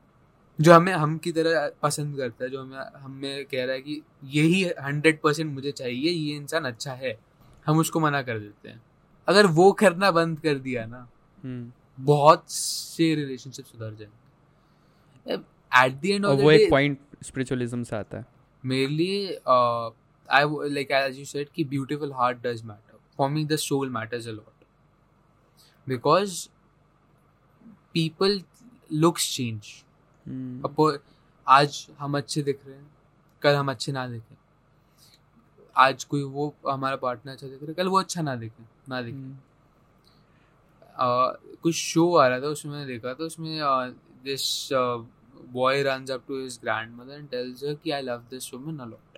[0.58, 4.00] जो हमें हम की तरह पसंद करता है जो हमें हमें कह रहा है कि
[4.24, 7.18] यही हंड्रेड परसेंट मुझे चाहिए ये इंसान अच्छा है।
[7.66, 8.82] हम उसको मना कर देते हैं।
[9.28, 11.06] अगर वो करना बंद कर दिया ना
[11.44, 11.70] Hmm.
[12.00, 15.34] बहुत से रिलेशनशिप सुधर जाएँगे।
[15.86, 18.24] एट द एंड ऑफ़ वो एक पॉइंट स्पिरिचुअलिज्म से आता है।
[18.64, 19.34] मेरे लिए
[20.28, 20.44] I
[20.74, 24.30] like as you said कि beautiful heart does matter for me the soul matters a
[24.30, 24.51] lot
[25.86, 26.48] because
[27.94, 28.40] people
[28.90, 29.72] looks change
[30.26, 30.64] Hmm.
[30.66, 30.98] अब
[31.46, 32.90] आज हम अच्छे दिख रहे हैं
[33.42, 34.36] कल हम अच्छे ना दिखें
[35.76, 39.00] आज कोई वो हमारा पार्टनर अच्छा दिख रहा है कल वो अच्छा ना दिखे ना
[39.02, 39.40] दिखे Hmm.
[40.94, 43.58] uh, कुछ शो आ रहा था उसमें मैंने देखा था उसमें
[44.24, 44.68] this
[45.52, 46.58] boy runs up to his
[46.96, 49.11] grandmother and tells her कि I love this woman a lot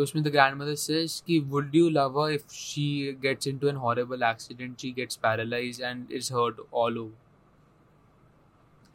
[0.00, 3.68] तो उसमें द ग्रैंड मदर सेज कि would you love her if she gets into
[3.68, 7.18] an horrible accident she gets paralysed and it's hurt all over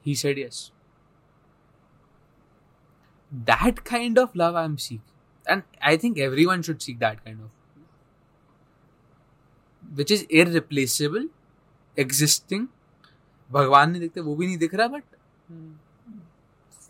[0.06, 0.72] he said yes
[3.32, 5.14] that kind of love I'm seeking.
[5.46, 7.50] And I think everyone should seek that kind of.
[9.84, 11.30] Which is irreplaceable
[12.00, 12.68] existing
[13.52, 15.04] भगवान नहीं दिखते वो भी नहीं दिख रहा but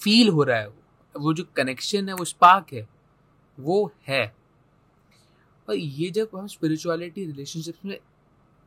[0.02, 2.88] feel हो रहा है वो। वो जो कनेक्शन है वो स्पार्क है।
[3.58, 4.26] वो है।
[5.68, 7.98] और ये जब हम स्पिरिचुअलिटी रिलेशनशिप्स में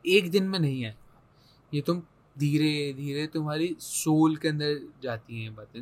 [0.05, 0.95] एक दिन में नहीं है
[1.71, 2.01] ये तुम
[2.35, 5.79] धीरे धीरे तुम्हारी सोल के अंदर जाती हैं बातें।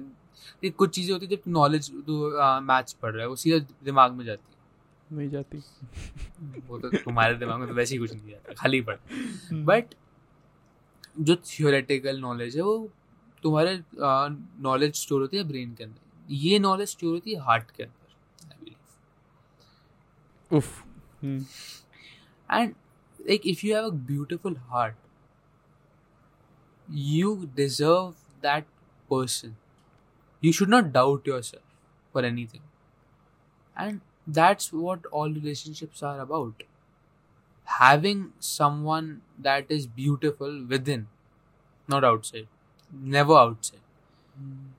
[0.63, 2.29] ये कुछ चीज़ें होती है जब नॉलेज तो
[2.61, 4.55] मैथ्स पढ़ रहा है वो सीधा दिमाग में जाती है।
[5.09, 5.57] नहीं जाती।
[6.67, 8.97] वो तो तुम्हारे दिमाग में तो वैसे ही कुछ नहीं जाता खाली पढ़
[9.65, 9.93] बट
[11.19, 12.89] जो थियोरेटिकल नॉलेज है वो
[13.43, 13.79] तुम्हारे
[14.61, 17.96] नॉलेज स्टोर होती है ब्रेन के अंदर। ये नॉलेज स्टोर होती है हार्ट के अंदर।
[20.51, 20.83] Oof.
[21.21, 21.43] Hmm.
[22.49, 22.75] And
[23.25, 24.95] like if you have a beautiful heart,
[26.89, 28.65] you deserve that
[29.09, 29.55] person.
[30.41, 31.63] You should not doubt yourself
[32.13, 32.61] for anything.
[33.77, 36.63] And that's what all relationships are about.
[37.65, 41.07] Having someone that is beautiful within,
[41.87, 42.47] not outside.
[42.91, 43.81] Never outside.
[44.37, 44.71] Hmm.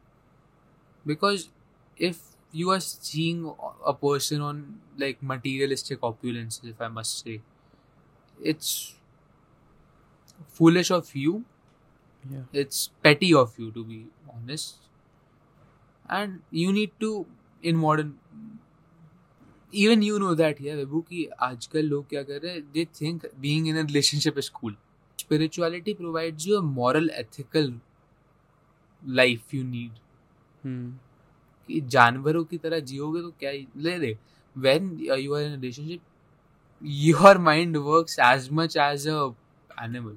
[1.07, 1.49] Because
[1.97, 2.21] if
[2.58, 3.52] you are seeing
[3.86, 7.42] a person on like materialistic opulences if i must say
[8.42, 8.96] it's
[10.48, 11.44] foolish of you
[12.32, 14.76] yeah it's petty of you to be honest
[16.10, 17.26] and you need to
[17.62, 18.18] in modern
[19.72, 23.26] even you know that yeah Vibhu कि आजकल लोग क्या कर रहे हैं they think
[23.46, 24.76] being in a relationship is cool
[25.18, 27.72] spirituality provides you a moral ethical
[29.22, 29.92] life you need
[30.64, 30.86] hmm.
[30.92, 31.07] कि
[31.69, 34.17] कि जानवरों की तरह जियोगे तो क्या ले दे।
[34.57, 36.01] When you are in relationship
[36.83, 40.17] your mind work as much as animal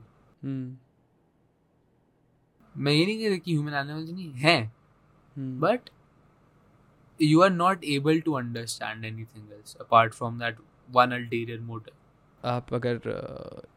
[2.75, 4.71] मैं ये नहीं कह रहा कि ह्यूमन एनिमल्स नहीं है
[5.37, 5.89] but
[7.21, 9.49] you are not able to understand anything
[9.79, 10.57] apart from that
[10.91, 11.91] one ulterior motor
[12.45, 13.01] आप अगर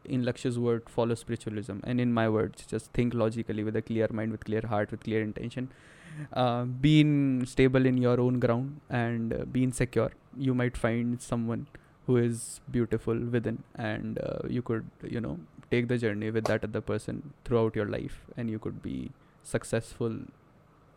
[0.05, 4.11] in Lakshya's word follow spiritualism and in my word just think logically with a clear
[4.11, 5.67] mind with clear heart with clear intention
[6.33, 11.67] uh, being stable in your own ground and uh, being secure you might find someone
[12.07, 15.37] who is beautiful within and uh, you could you know
[15.71, 19.11] take the journey with that other person throughout your life and you could be
[19.43, 20.19] successful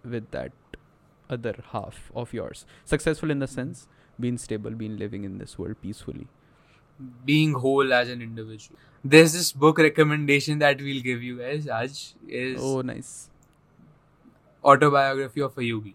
[0.04, 0.52] with that
[1.30, 2.64] other half of yours.
[2.84, 3.86] Successful in the sense
[4.18, 6.26] being stable being living in this world peacefully.
[7.24, 8.78] Being whole as an individual.
[9.04, 13.30] There's this book recommendation that we'll give you guys Aj is oh nice
[14.76, 15.92] of a yogi.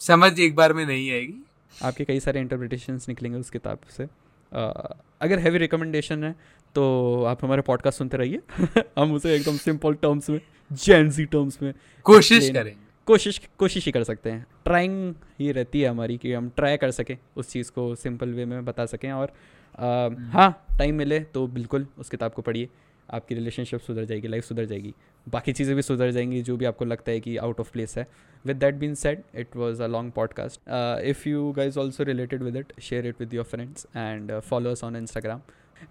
[0.00, 1.46] समझ एक बार में नहीं आएगी।
[1.82, 4.04] आपके कई सारे interpretations निकलेंगे उस किताब से।
[4.52, 6.32] अ, अगर हैवी रिकमेंडेशन है
[6.74, 8.40] तो आप हमारे पॉडकास्ट सुनते रहिए।
[8.98, 10.40] हम उसे एकदम सिंपल टर्म्स में
[10.72, 11.74] जेंजी टर्म्स में
[12.04, 12.50] कोशिश.
[12.50, 16.76] करेंगे। कोशिश कोशिश ही कर सकते हैं। ट्राइंग ही रहती है हमारी कि हम ट्राई
[16.76, 19.32] कर सकें उस चीज़ को सिंपल वे में बता सकें और
[19.78, 22.68] अ, हाँ टाइम मिले तो बिल्कुल उस किताब को पढ़िए।
[23.10, 24.94] आपकी रिलेशनशिप सुधर जाएगी लाइफ सुधर जाएगी।
[25.26, 28.06] बाकी चीज़ें भी सुधर जाएँगी, जो भी आपको लगता है कि आउट ऑफ़ प्लेस है।
[28.44, 30.60] With that been said it was a long podcast
[31.04, 34.96] if you guys also related with it share it with your friends and followers on
[34.96, 35.40] Instagram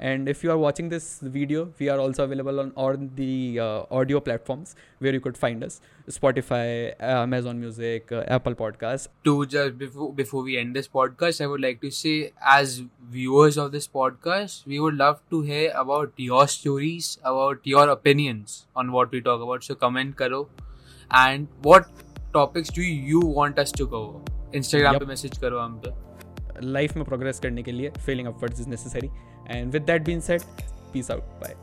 [0.08, 3.82] and if you are watching this video we are also available on all the uh,
[3.98, 5.74] audio platforms where you could find us
[6.16, 11.48] spotify amazon music uh, apple podcasts to just before before we end this podcast i
[11.54, 12.14] would like to say
[12.54, 12.72] as
[13.16, 18.56] viewers of this podcast we would love to hear about your stories about your opinions
[18.74, 20.40] on what we talk about so comment karo
[21.24, 21.92] and what
[22.38, 24.24] topics do you want us to cover
[24.62, 25.04] instagram Yep.
[25.04, 25.92] पे message करो हम पे
[26.78, 29.10] life में progress करने के लिए Fehling upwards is necessary
[29.47, 30.43] And with that being said,
[30.93, 31.23] peace out.
[31.39, 31.55] Bye.